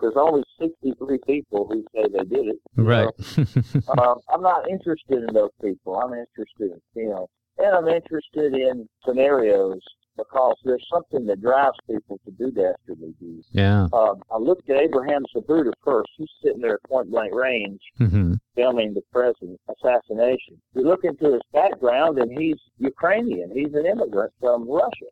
[0.00, 2.60] There's only 63 people who say they did it.
[2.76, 3.08] Right.
[3.98, 5.96] um, I'm not interested in those people.
[5.96, 7.26] I'm interested in film,
[7.58, 9.80] and I'm interested in scenarios
[10.16, 13.46] because there's something that drives people to do dastardly deeds.
[13.52, 13.88] yeah.
[13.92, 16.10] Um, I looked at Abraham Zapruder first.
[16.16, 20.60] He's sitting there at point blank range hmm filming the president assassination.
[20.74, 23.50] You look into his background, and he's Ukrainian.
[23.52, 25.10] He's an immigrant from Russia.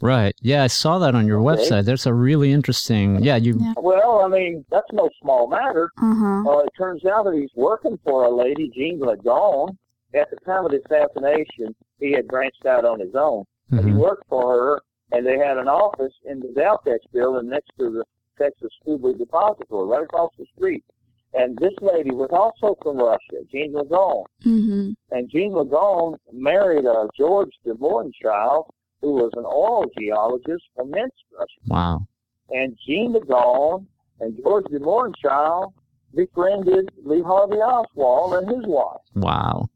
[0.00, 0.34] Right.
[0.40, 1.62] Yeah, I saw that on your Okay.
[1.62, 1.84] website.
[1.84, 3.22] There's a really interesting.
[3.22, 3.56] Yeah, you.
[3.60, 3.74] Yeah.
[3.76, 5.90] Well, I mean, that's no small matter.
[6.02, 6.50] Uh huh.
[6.50, 9.76] Uh, it turns out that he's working for a lady, Jeanne LeGon.
[10.12, 13.44] At the time of the assassination, he had branched out on his own.
[13.70, 17.70] But he worked for her, and they had an office in the Daltex building next
[17.78, 18.04] to the
[18.38, 20.84] Texas School Book Depository, right across the street.
[21.32, 24.24] And this lady was also from Russia, Jeanne LeGon.
[24.44, 24.90] Mm-hmm.
[25.12, 28.66] And Jeanne LeGon married uh, George de Mohrenschildt,
[29.00, 31.60] who was an oil geologist from Minsk, Russia.
[31.66, 32.06] Wow.
[32.50, 33.86] And Jeanne LeGon
[34.18, 35.72] and George de Mohrenschildt
[36.14, 39.00] befriended Lee Harvey Oswald and his wife.
[39.14, 39.68] Wow.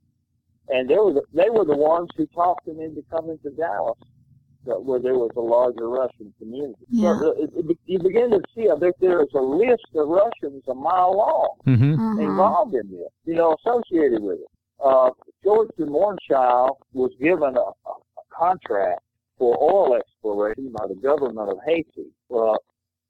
[0.69, 3.99] And they were the, they were the ones who talked him into coming to Dallas,
[4.65, 6.87] where there was a larger Russian community.
[6.89, 7.19] Yeah.
[7.19, 10.63] So it, it, you begin to see uh, that there is a list of Russians
[10.69, 12.21] a mile long hmm Uh-huh.
[12.21, 14.51] involved in this, you know, associated with it.
[14.83, 15.11] Uh,
[15.43, 17.93] George de Mohrenschildt was given a, a,
[18.23, 19.01] a contract
[19.39, 22.57] for oil exploration by the government of Haiti uh,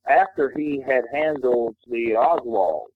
[0.09, 2.89] after he had handled the Oswalds.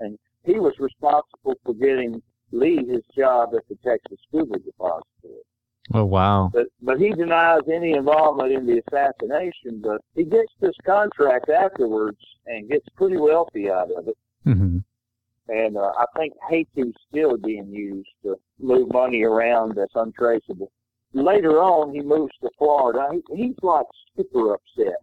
[0.00, 2.22] And he was responsible for getting
[2.52, 5.44] Lee his job at the Texas School Book Depository.
[5.92, 6.50] Oh wow.
[6.52, 12.18] But, but he denies any involvement in the assassination, but he gets this contract afterwards
[12.46, 14.78] and gets pretty wealthy out of it hmm
[15.50, 20.70] and uh, I think Haiti's still being used to move money around that's untraceable.
[21.12, 23.08] Later on, he moves to Florida.
[23.12, 23.86] He, he's like
[24.16, 24.94] super upset.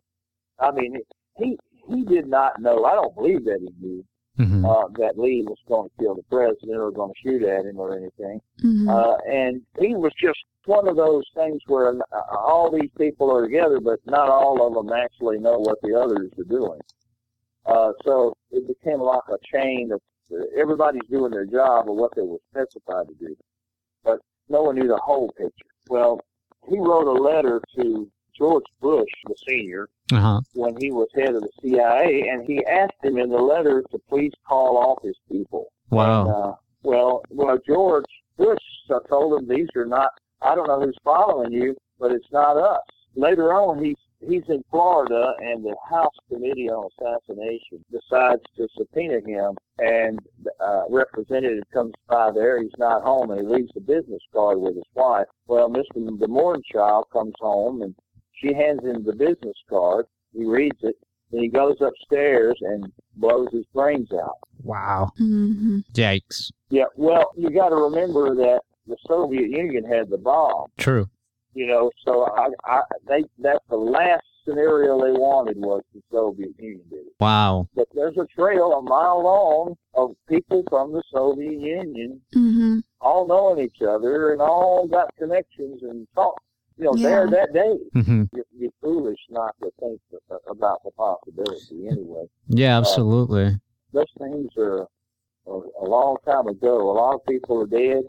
[0.60, 1.02] I mean,
[1.38, 1.58] he
[1.90, 2.86] he did not know.
[2.86, 4.06] I don't believe that he knew
[4.38, 7.66] hmm uh, that Lee was going to kill the president or going to shoot at
[7.66, 8.40] him or anything.
[8.62, 8.90] Mm-hmm.
[8.90, 13.44] Uh, and he was just one of those things where uh, all these people are
[13.44, 16.80] together, but not all of them actually know what the others are doing.
[17.66, 20.02] Uh, so it became like a chain of
[20.58, 23.36] everybody's doing their job or what they were specified to do,
[24.04, 24.20] but
[24.50, 25.66] no one knew the whole picture.
[25.90, 26.22] Well,
[26.70, 30.42] he wrote a letter to George Bush, the senior, Uh huh.
[30.54, 34.00] when he was head of the CIA, and he asked him in the letter to
[34.10, 35.68] please call off his people.
[35.90, 36.22] Wow.
[36.22, 36.54] And, uh,
[36.84, 38.06] well, well, George
[38.38, 38.58] Bush
[38.90, 40.12] uh, told him these are not.
[40.42, 42.80] I don't know who's following you, but it's not us.
[43.16, 49.20] Later on, he's he's in Florida, and the House Committee on Assassination decides to subpoena
[49.26, 50.20] him, and
[50.60, 52.62] uh, representative comes by there.
[52.62, 55.28] He's not home, and he leaves a business card with his wife.
[55.48, 56.18] Well, Mr.
[56.20, 57.96] De Mohrenschildt comes home, and
[58.42, 60.06] she hands him the business card.
[60.34, 60.96] He reads it,
[61.32, 64.38] and he goes upstairs and blows his brains out.
[64.64, 65.12] Wow.
[65.20, 65.80] Mm-hmm.
[65.94, 66.52] Yikes.
[66.70, 70.68] Yeah, well, you got to remember that the Soviet Union had the bomb.
[70.78, 71.10] True.
[71.54, 76.52] You know, so I, I, they that's the last scenario they wanted was the Soviet
[76.60, 77.14] Union did it.
[77.20, 77.68] Wow.
[77.76, 82.80] But there's a trail a mile long of people from the Soviet Union Mm-hmm.
[83.02, 86.40] all knowing each other and all got connections and talk.
[86.78, 87.08] You know, Yeah.
[87.10, 87.78] there that day.
[87.94, 90.00] hmm You, you foolish not to think
[90.48, 92.26] about the possibility anyway.
[92.48, 93.60] Yeah, absolutely.
[93.94, 94.82] Those things are
[95.48, 96.92] a, a long time ago.
[96.92, 98.04] A lot of people are dead.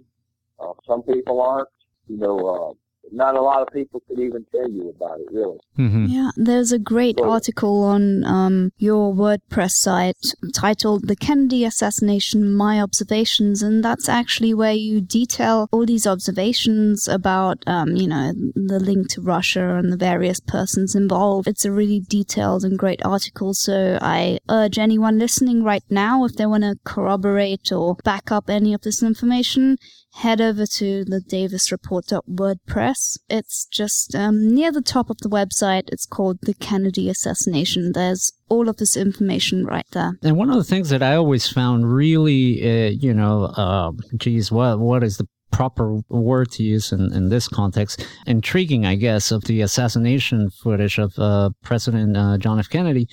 [0.61, 1.69] Uh, some people aren't.
[2.09, 2.73] You know, uh,
[3.11, 5.59] not a lot of people could even tell you about it, really.
[5.77, 10.17] hmm Yeah, there's a great Well- article on um, your WordPress site
[10.55, 17.09] titled The Kennedy Assassination My Observations, and that's actually where you detail all these observations
[17.09, 21.49] about, um, you know, the link to Russia and the various persons involved.
[21.49, 26.35] It's a really detailed and great article, so I urge anyone listening right now, if
[26.35, 29.77] they want to corroborate or back up any of this information,
[30.15, 33.19] head over to the davisreport.wordpress.
[33.29, 35.89] It's just um, near the top of the website.
[35.89, 37.93] It's called The Kennedy Assassination.
[37.93, 40.19] There's all of this information right there.
[40.23, 44.51] And one of the things that I always found really, uh, you know, uh, geez,
[44.51, 48.07] what what is the proper word to use in, in this context?
[48.27, 52.69] Intriguing, I guess, of the assassination footage of uh, President uh, John F.
[52.69, 53.09] Kennedy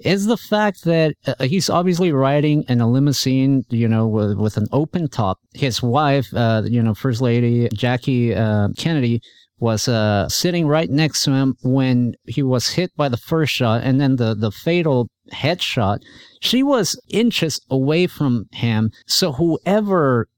[0.00, 4.56] is the fact that uh, he's obviously riding in a limousine, you know, with, with
[4.56, 5.38] an open top.
[5.54, 9.22] His wife, uh, you know, First Lady Jackie uh, Kennedy,
[9.58, 13.82] was uh, sitting right next to him when he was hit by the first shot,
[13.82, 16.00] and then the the fatal headshot.
[16.40, 20.28] She was inches away from him, so whoever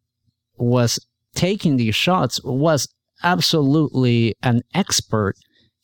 [0.56, 1.04] was
[1.38, 2.88] taking these shots was
[3.22, 5.34] absolutely an expert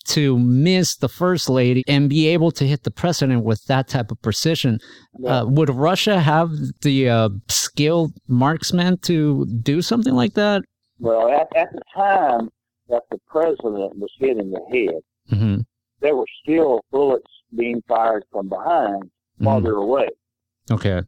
[0.07, 4.11] to miss the first lady and be able to hit the president with that type
[4.11, 4.79] of precision.
[5.27, 6.51] Uh, would Russia have
[6.83, 10.63] the uh, skilled marksman to do something like that?
[10.99, 12.51] Well, at, at the time
[12.89, 15.01] that the president was hit in the head,
[15.39, 15.61] hmm
[16.01, 19.11] there were still bullets being fired from behind
[19.43, 20.07] farther away.
[20.71, 21.01] Okay.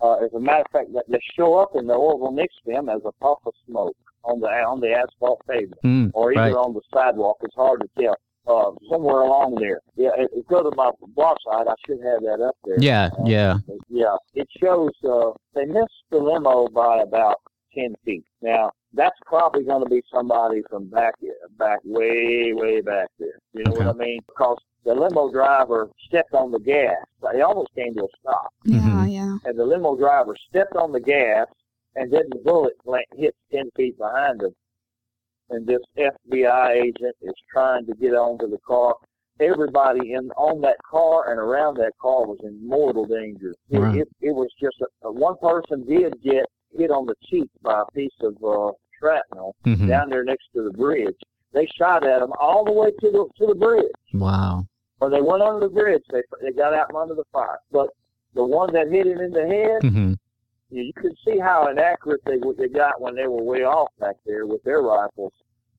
[0.00, 2.88] Uh, as a matter of fact, that they show up in the Orville Nix film
[2.88, 6.52] as a puff of smoke on the on the asphalt pavement Mm, or even right.
[6.54, 7.36] on the sidewalk.
[7.42, 8.16] It's hard to tell.
[8.48, 9.80] Uh, somewhere along there.
[9.96, 12.76] Yeah, if you go to my blog site, I should have that up there.
[12.78, 13.58] Yeah, Uh, yeah.
[13.88, 17.40] Yeah, it shows uh, they missed the limo by about
[17.74, 18.24] ten feet.
[18.42, 21.14] Now that's probably going to be somebody from back
[21.58, 23.40] back way way back there.
[23.52, 24.20] You know what I mean?
[24.28, 26.94] Because the limo driver stepped on the gas.
[27.34, 29.12] He almost came to a stop, Yeah, Mhm.
[29.12, 29.36] yeah.
[29.44, 31.48] and the limo driver stepped on the gas,
[31.96, 34.54] and then the bullet la- hit ten feet behind him.
[35.50, 38.94] And this FBI agent is trying to get onto the car.
[39.40, 43.54] Everybody in on that car and around that car was in mortal danger.
[43.68, 43.96] It, Right.
[43.98, 47.84] it, it was just a, one person did get hit on the cheek by a
[47.92, 49.88] piece of uh, shrapnel Mhm.
[49.88, 51.18] down there next to the bridge.
[51.52, 53.92] They shot at him all the way to the to the bridge.
[54.14, 54.64] Wow.
[54.98, 57.58] When they went under the bridge, they they got out from under the fire.
[57.70, 57.88] But
[58.34, 60.12] the one that hit him in the head, hmm
[60.70, 64.16] you, you could see how inaccurate they they got when they were way off back
[64.26, 65.32] there with their rifles.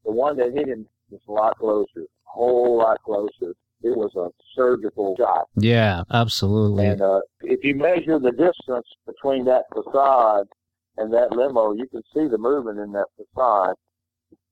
[0.06, 3.54] The one that hit him was a lot closer, a whole lot closer.
[3.84, 5.48] It was a surgical shot.
[5.56, 6.88] Yeah, absolutely.
[6.88, 10.48] And uh, if you measure the distance between that facade
[10.98, 13.76] and that limo, you can see the movement in that facade.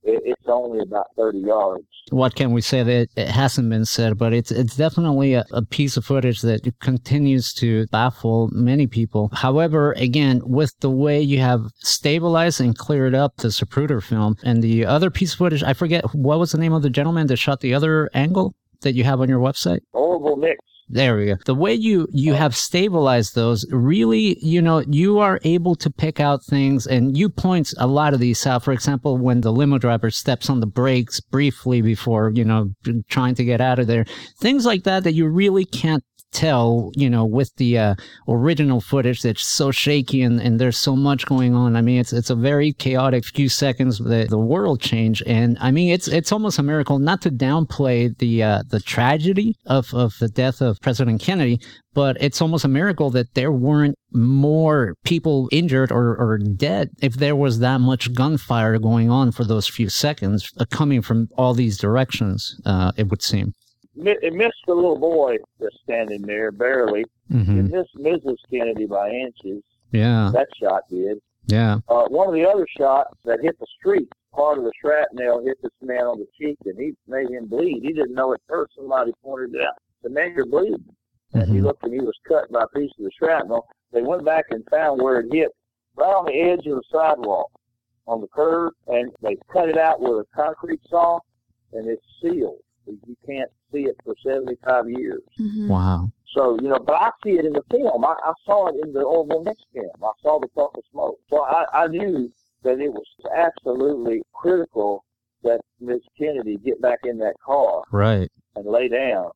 [0.06, 1.84] It, it's only about 30 yards.
[2.12, 5.64] what can we say that it hasn't been said, but it's it's definitely a, a
[5.64, 9.30] piece of footage that continues to baffle many people.
[9.34, 14.62] However, again, with the way you have stabilized and cleared up the Zapruder film and
[14.62, 17.38] the other piece of footage, I forget what was the name of the gentleman that
[17.38, 19.80] shot the other angle that you have on your website.
[19.94, 20.60] Orville Nix.
[20.88, 21.38] There we go.
[21.46, 22.36] The way you you oh.
[22.36, 27.28] have stabilized those, really, you know, you are able to pick out things, and you
[27.28, 28.64] point a lot of these out.
[28.64, 32.72] For example, when the limo driver steps on the brakes briefly before, you know,
[33.08, 34.06] trying to get out of there,
[34.40, 36.04] things like that that you really can't
[36.36, 37.96] tell, you know, with the uh,
[38.28, 41.76] original footage that's so shaky and, and there's so much going on.
[41.76, 43.98] I mean, it's it's a very chaotic few seconds.
[43.98, 47.00] The the world change, and I mean, it's it's almost a miracle.
[47.00, 51.60] Not to downplay the uh, the tragedy of of the death of President Kennedy,
[51.94, 57.16] but it's almost a miracle that there weren't more people injured or, or dead if
[57.16, 61.54] there was that much gunfire going on for those few seconds uh, coming from all
[61.54, 62.60] these directions.
[62.66, 63.54] Uh, it would seem.
[63.98, 67.06] It missed the little boy that's standing there barely.
[67.30, 68.38] hmm It missed Mrs.
[68.52, 69.64] Kennedy by inches.
[69.92, 71.20] Yeah, That shot did.
[71.48, 71.78] yeah.
[71.88, 75.58] Uh, one of the other shots that hit the street, part of the shrapnel hit
[75.62, 77.82] this man on the cheek and he made him bleed.
[77.84, 78.74] He didn't know at first.
[78.76, 79.76] Somebody pointed it out.
[80.04, 80.84] The man, you're bleeding.
[81.34, 81.64] And he Mhm.
[81.64, 83.66] looked and he was cut by a piece of the shrapnel.
[83.94, 85.52] They went back and found where it hit
[85.96, 87.50] right on the edge of the sidewalk
[88.08, 91.20] on the curb and they cut it out with a concrete saw
[91.72, 92.60] and it's sealed.
[92.86, 95.22] You can't see it for 75 years.
[95.40, 95.68] Mhm.
[95.70, 96.10] Wow.
[96.34, 98.04] So, you know, but I see it in the film.
[98.04, 99.90] I, I saw it in the Orville Nix film.
[100.04, 101.20] I saw the puff of smoke.
[101.30, 102.30] So I, I knew
[102.64, 105.04] that it was absolutely critical
[105.44, 107.84] that Miss Kennedy get back in that car.
[107.92, 108.30] Right.
[108.56, 109.30] and lay down.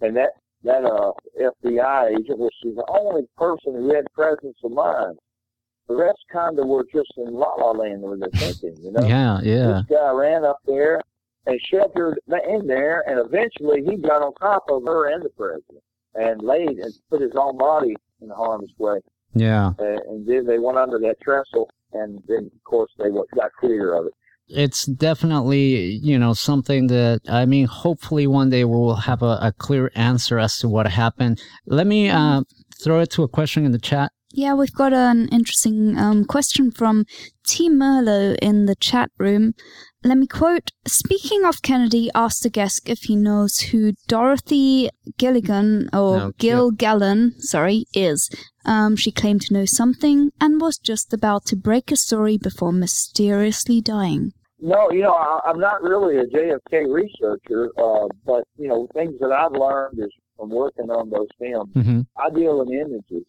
[0.00, 0.30] And that
[0.64, 5.18] that uh, FBI agent was the only person who had presence of mind.
[5.88, 9.00] The rest kind of were just in la la land with their thinking, you know.
[9.06, 9.82] Yeah, yeah.
[9.88, 11.00] This guy ran up there
[11.48, 15.82] and sheltered in there, and eventually he got on top of her and the president
[16.14, 18.98] and laid and put his own body in harm's way.
[19.34, 19.72] Yeah.
[19.78, 23.94] And, and then they went under that trestle, and then of course they got clear
[23.94, 24.12] of it.
[24.48, 29.52] It's definitely, you know, something that, I mean, hopefully one day we'll have a, a
[29.58, 31.42] clear answer as to what happened.
[31.66, 32.42] Let me uh,
[32.82, 34.12] throw it to a question in the chat.
[34.32, 37.04] Yeah, we've got an interesting um, question from
[37.46, 37.68] T.
[37.68, 39.54] Merlo in the chat room.
[40.04, 45.88] Let me quote Speaking of Kennedy, asked the guest if he knows who Dorothy Gilligan,
[45.92, 48.30] or No, Kilgallen, sorry, is.
[48.64, 52.72] Um, she claimed to know something and was just about to break a story before
[52.72, 54.32] mysteriously dying.
[54.60, 59.14] No, you know, I, I'm not really a JFK researcher, uh, but you know, things
[59.20, 61.72] that I've learned is from working on those films.
[61.74, 62.00] Mm-hmm.
[62.16, 63.26] I deal in images,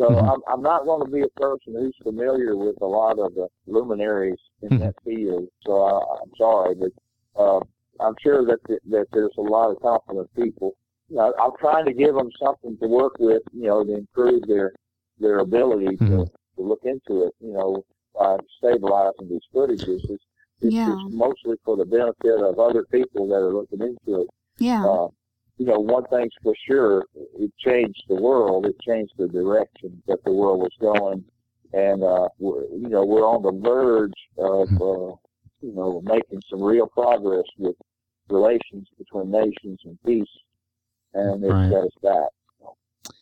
[0.00, 0.28] so Mhm.
[0.32, 3.48] I'm, I'm not going to be a person who's familiar with a lot of the
[3.66, 4.78] luminaries in Mhm.
[4.80, 5.48] that field.
[5.66, 6.92] So I, I'm sorry, but
[7.36, 7.60] uh,
[8.00, 10.74] I'm sure that th- that there's a lot of competent people.
[11.10, 14.42] You know, I'm trying to give them something to work with, you know, to improve
[14.48, 14.72] their
[15.18, 16.30] their ability to, Mhm.
[16.56, 17.34] to look into it.
[17.40, 20.00] You know, by stabilizing these footages.
[20.08, 20.24] It's,
[20.62, 20.92] it's, Yeah.
[20.92, 24.28] it's mostly for the benefit of other people that are looking into it.
[24.58, 24.84] Yeah.
[24.86, 25.08] Uh,
[25.60, 28.64] you know, one thing's for sure, it changed the world.
[28.64, 31.22] It changed the direction that the world was going,
[31.74, 35.14] and uh, we're, you know, we're on the verge of, uh,
[35.60, 37.76] you know, making some real progress with
[38.30, 40.34] relations between nations and peace,
[41.12, 41.70] and it Right.
[41.70, 42.30] set us back.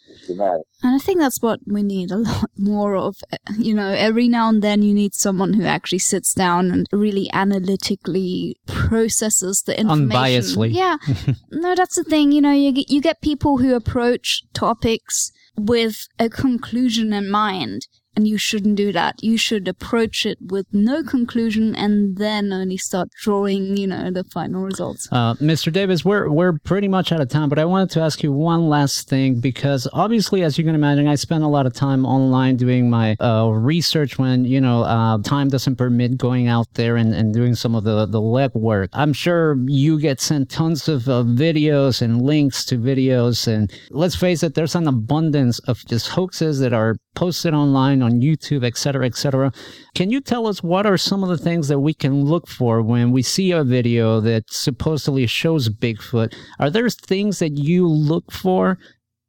[0.08, 0.66] It's dramatic.
[0.82, 3.16] And I think that's what we need a lot more of.
[3.56, 7.30] You know, every now and then you need someone who actually sits down and really
[7.32, 10.10] analytically processes the information.
[10.10, 10.72] Unbiasedly.
[10.72, 10.96] Yeah.
[11.50, 12.32] no, that's the thing.
[12.32, 17.88] You know, you get, you get people who approach topics with a conclusion in mind.
[18.18, 19.22] And you shouldn't do that.
[19.22, 24.24] You should approach it with no conclusion and then only start drawing, you know, the
[24.24, 25.08] final results.
[25.12, 25.72] Uh, Mr.
[25.72, 28.68] Davis, we're we're pretty much out of time, but I wanted to ask you one
[28.68, 32.56] last thing because obviously, as you can imagine, I spend a lot of time online
[32.56, 37.14] doing my uh, research when you know uh, time doesn't permit going out there and,
[37.14, 38.90] and doing some of the the leg work.
[38.94, 44.42] I'm sure you get sent tons of videos and links to videos, and let's face
[44.42, 49.06] it, there's an abundance of just hoaxes that are posted online on YouTube, et cetera,
[49.06, 49.52] et cetera.
[49.94, 52.82] Can you tell us what are some of the things that we can look for
[52.82, 56.34] when we see a video that supposedly shows Bigfoot?
[56.58, 58.78] Are there things that you look for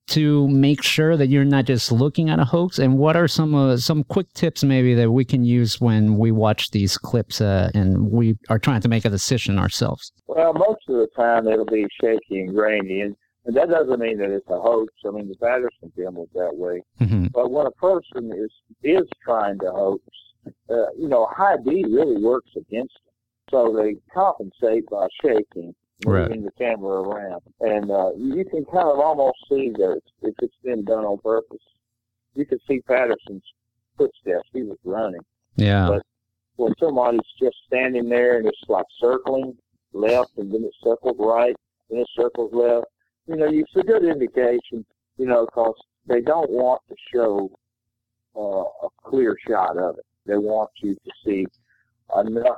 [0.07, 2.79] to make sure that you're not just looking at a hoax?
[2.79, 6.31] And what are some uh, some quick tips maybe that we can use when we
[6.31, 10.11] watch these clips uh, and we are trying to make a decision ourselves?
[10.27, 13.15] Well, most of the time it'll be shaky and grainy, and,
[13.49, 14.93] and that doesn't mean that it's a hoax.
[15.07, 16.83] I mean, the Patterson film was that way.
[16.99, 18.51] hmm But when a person is
[18.83, 20.03] is trying to hoax,
[20.69, 23.13] uh, you know, HD really works against them.
[23.49, 25.73] So they compensate by shaking,
[26.05, 26.29] Right.
[26.29, 30.35] moving the camera around, and uh, you can kind of almost see that it's, if
[30.43, 31.57] it's been done on purpose.
[32.35, 33.43] You can see Patterson's
[33.97, 35.19] footsteps; he was running.
[35.55, 35.87] Yeah.
[35.89, 36.03] But
[36.57, 39.57] when somebody's just standing there and it's like circling
[39.91, 41.55] left and then it circles right,
[41.89, 42.85] then it circles left,
[43.29, 44.83] you know, it's a good indication,
[45.17, 45.75] you know, because
[46.07, 47.51] they don't want to show
[48.35, 50.05] uh, a clear shot of it.
[50.25, 51.45] They want you to see
[52.19, 52.57] enough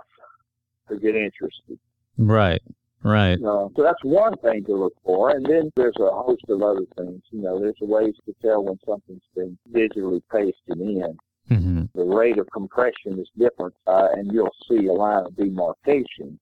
[0.90, 1.78] to get interested.
[2.18, 2.62] Right.
[3.04, 3.34] Right.
[3.40, 5.32] Uh, so that's one thing to look for.
[5.32, 7.22] And then there's a host of other things.
[7.32, 11.18] You know, there's ways to tell when something's been digitally pasted in.
[11.50, 16.40] hmm The rate of compression is different, uh, and you'll see a line of demarcation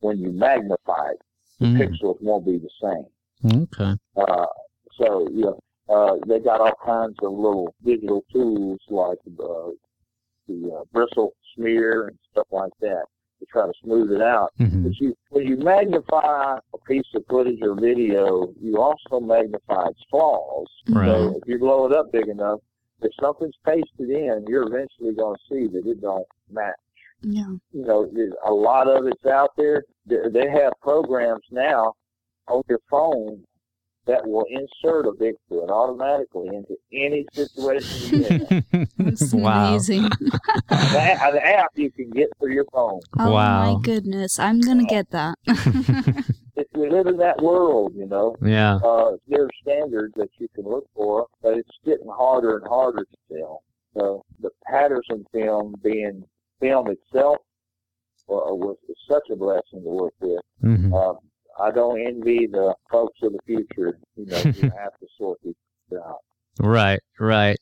[0.00, 1.20] when you magnify it.
[1.60, 1.76] The Mm.
[1.80, 3.06] pixels won't be the same.
[3.44, 3.94] Okay.
[4.16, 4.46] Uh,
[5.00, 5.58] so, you know,
[5.88, 9.70] uh, they got all kinds of little digital tools like uh,
[10.48, 13.04] the uh, bristle smear and stuff like that
[13.40, 14.52] to try to smooth it out.
[14.58, 19.86] hmm But you, when you magnify a piece of footage or video, you also magnify
[19.88, 20.66] its flaws.
[20.88, 21.06] Right.
[21.06, 22.60] So if you blow it up big enough,
[23.00, 26.74] if something's pasted in, you're eventually going to see that it don't match.
[27.22, 27.46] Yeah.
[27.72, 28.10] You know,
[28.44, 29.84] a lot of it's out there.
[30.06, 31.94] They- They have programs now
[32.48, 33.44] on your phone
[34.06, 38.88] that will insert a Bigfoot automatically into any situation you're in.
[38.98, 39.66] That's wow.
[39.68, 40.10] amazing.
[40.70, 43.00] the, the app you can get for your phone.
[43.18, 43.74] Oh Wow.
[43.74, 44.38] my goodness.
[44.38, 45.36] I'm going to get that.
[46.56, 48.80] If we live in that world, you know, Yeah.
[48.84, 53.36] uh, there's standards that you can look for, but it's getting harder and harder to
[53.36, 53.62] tell.
[53.96, 56.24] So the Patterson film being
[56.58, 57.36] film itself
[58.28, 58.76] uh, was
[59.08, 60.40] such a blessing to work with.
[60.60, 61.12] hmm Uh,
[61.60, 63.98] I don't envy the folks of the future.
[64.16, 64.44] You know, you
[64.78, 65.54] have to sort these
[65.94, 66.20] out.
[66.60, 67.56] Right, right.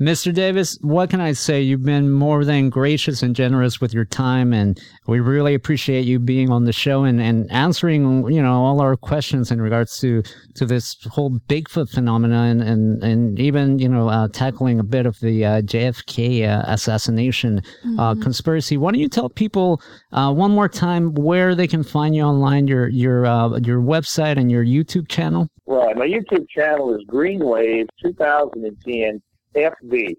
[0.00, 0.34] Mr.
[0.34, 1.60] Davis, what can I say?
[1.60, 6.18] You've been more than gracious and generous with your time, and we really appreciate you
[6.18, 10.24] being on the show and, and answering, you know, all our questions in regards to,
[10.54, 15.06] to this whole Bigfoot phenomenon and, and and even, you know, uh, tackling a bit
[15.06, 17.62] of the uh, JFK uh, assassination
[17.98, 18.76] uh, conspiracy.
[18.76, 19.80] Why don't you tell people
[20.12, 24.38] uh, one more time where they can find you online, your your uh, your website
[24.38, 25.48] and your YouTube channel?
[25.90, 25.98] Right.
[25.98, 29.20] My YouTube channel is Greenwave 2010
[29.56, 30.16] FB.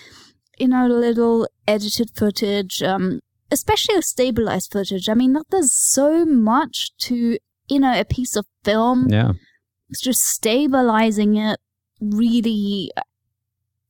[0.58, 3.20] you know, little edited footage, um,
[3.50, 5.08] especially the stabilized footage.
[5.08, 7.38] I mean, there's so much to,
[7.68, 9.08] you know, a piece of film.
[9.08, 9.32] Yeah.
[9.90, 11.58] It's just stabilizing it
[12.00, 12.90] really.
[12.96, 13.02] Uh,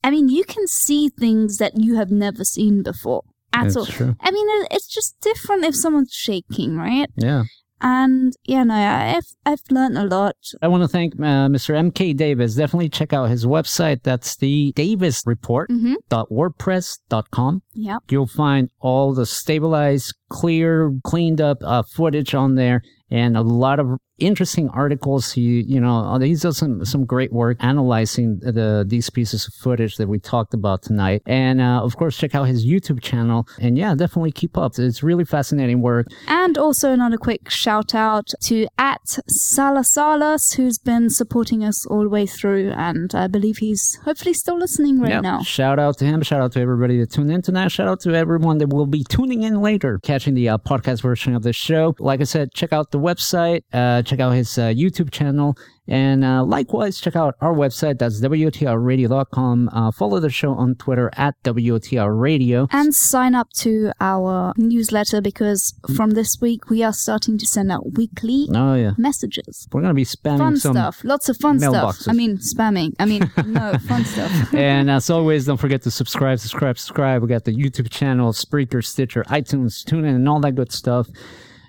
[0.04, 3.86] I mean, you can see things that you have never seen before at That's all.
[3.86, 4.16] true.
[4.20, 7.10] I mean, it's just different if someone's shaking, right?
[7.16, 7.44] Yeah.
[7.80, 10.36] And yeah, no, I've I've learned a lot.
[10.60, 11.74] I want to thank uh, Mr.
[11.74, 12.54] MK Davis.
[12.54, 14.02] Definitely check out his website.
[14.02, 15.70] That's the Davis Report.
[15.70, 15.94] Mm-hmm.
[16.10, 17.62] wordpress.com.
[17.74, 18.02] Yep.
[18.08, 23.80] You'll find all the stabilized, clear, cleaned up uh, footage on there and a lot
[23.80, 25.32] of interesting articles.
[25.32, 29.54] He, you know, uh, he's done some, some great work analyzing the these pieces of
[29.54, 31.22] footage that we talked about tonight.
[31.24, 33.46] And uh, of course, check out his YouTube channel.
[33.60, 34.72] And yeah, definitely keep up.
[34.78, 36.08] It's really fascinating work.
[36.26, 42.08] And also another quick shout out to at Salasalas, who's been supporting us all the
[42.08, 45.22] way through, and I believe he's hopefully still listening right Yep.
[45.22, 45.42] now.
[45.42, 46.22] Shout out to him.
[46.22, 47.68] Shout out to everybody that tuned in tonight.
[47.72, 51.32] Shout out to everyone that will be tuning in later, catching the uh, podcast version
[51.36, 51.94] of the show.
[52.00, 55.54] Like I said, check out the website, uh, check out his uh, YouTube channel,
[55.86, 57.98] and uh, likewise, check out our website.
[58.00, 59.70] That's WOTRradio.com.
[59.72, 62.66] Uh, follow the show on Twitter at WOTR Radio.
[62.72, 67.70] And sign up to our newsletter because from this week we are starting to send
[67.72, 68.92] out weekly Oh, yeah.
[68.98, 69.66] messages.
[69.72, 70.74] We're going to be spamming Fun some.
[70.74, 71.00] stuff.
[71.04, 71.96] Lots of fun stuff.
[72.06, 72.92] I mean, spamming.
[72.98, 74.30] I mean, no, fun stuff.
[74.54, 77.22] and as always, don't forget to subscribe, subscribe, subscribe.
[77.22, 81.08] We got the YouTube channel, Spreaker, Stitcher, iTunes, TuneIn, and all that good stuff.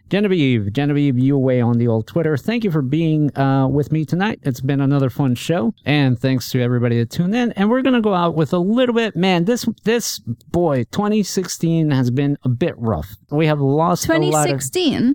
[0.09, 2.35] Genevieve, Genevieve, you away on the old Twitter.
[2.35, 4.39] Thank you for being uh, with me tonight.
[4.41, 7.51] It's been another fun show, and thanks to everybody that tuned in.
[7.53, 9.45] And we're gonna go out with a little bit, man.
[9.45, 13.17] This this boy, 2016 has been a bit rough.
[13.29, 15.13] We have lost a 2016?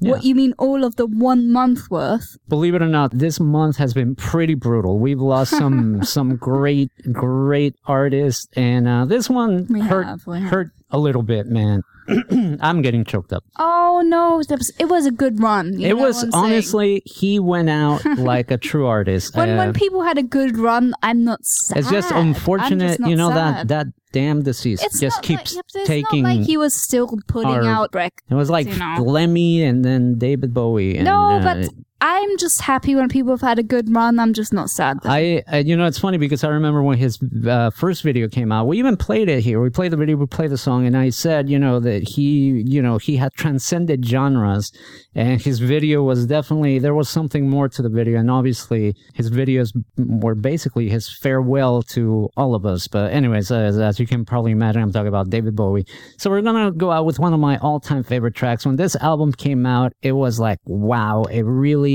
[0.00, 0.10] Yeah.
[0.10, 2.36] What, you mean all of the one month worth?
[2.48, 4.98] Believe it or not, this month has been pretty brutal.
[4.98, 10.42] We've lost some some great great artists, and uh, this one We hurt have, have.
[10.42, 11.82] hurt a little bit, man.
[12.60, 13.44] I'm getting choked up.
[13.58, 15.78] Oh no, that was, it was a good run.
[15.78, 19.34] you it was honestly, he went out like a true artist.
[19.36, 21.78] When, Uh, when people had a good run, I'm not sad.
[21.78, 23.68] it's just unfortunate, just you know that sad.
[23.68, 26.22] that damn disease it's just keeps like, it's taking.
[26.22, 28.22] not like he was still putting our- out rec.
[28.30, 29.02] it was like you know.
[29.02, 30.96] Lemmy and then David Bowie.
[30.96, 31.68] And, No, uh, but
[32.06, 34.18] I'm just happy when people have had a good run.
[34.18, 34.98] I'm just not sad.
[35.04, 37.18] I, uh, you know, it's funny because I remember when his
[37.48, 38.66] uh, first video came out.
[38.66, 39.58] We even played it here.
[39.58, 42.62] We played the video, we played the song, and I said, you know, that he,
[42.66, 44.70] you know, he had transcended genres,
[45.14, 49.30] and his video was definitely there was something more to the video, and obviously his
[49.30, 52.86] videos were basically his farewell to all of us.
[52.86, 55.86] But anyways, as, as you can probably imagine, I'm talking about David Bowie.
[56.18, 58.66] So we're gonna go out with one of my all-time favorite tracks.
[58.66, 61.93] When this album came out, it was like, wow, it really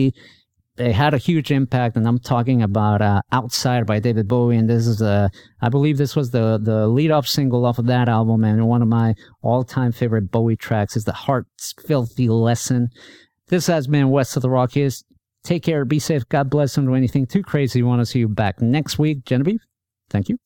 [0.79, 4.69] it had a huge impact and i'm talking about uh, outside by david bowie and
[4.69, 5.27] this is uh,
[5.61, 8.81] i believe this was the the lead off single off of that album and one
[8.81, 12.89] of my all-time favorite bowie tracks is the heart's filthy lesson.
[13.47, 15.03] This has been west of the rockies.
[15.43, 18.27] Take care be safe god bless don't do anything too crazy want to see you
[18.27, 19.25] back next week.
[19.25, 19.61] Genevieve
[20.09, 20.37] thank you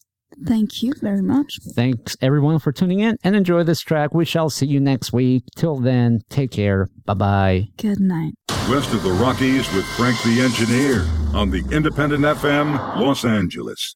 [0.45, 1.59] Thank you very much.
[1.75, 4.13] Thanks everyone for tuning in and enjoy this track.
[4.13, 5.43] We shall see you next week.
[5.55, 6.89] Till then, take care.
[7.05, 7.67] Bye bye.
[7.77, 8.33] Good night.
[8.69, 13.95] West of the Rockies with Frank the Engineer on the Independent FM, Los Angeles.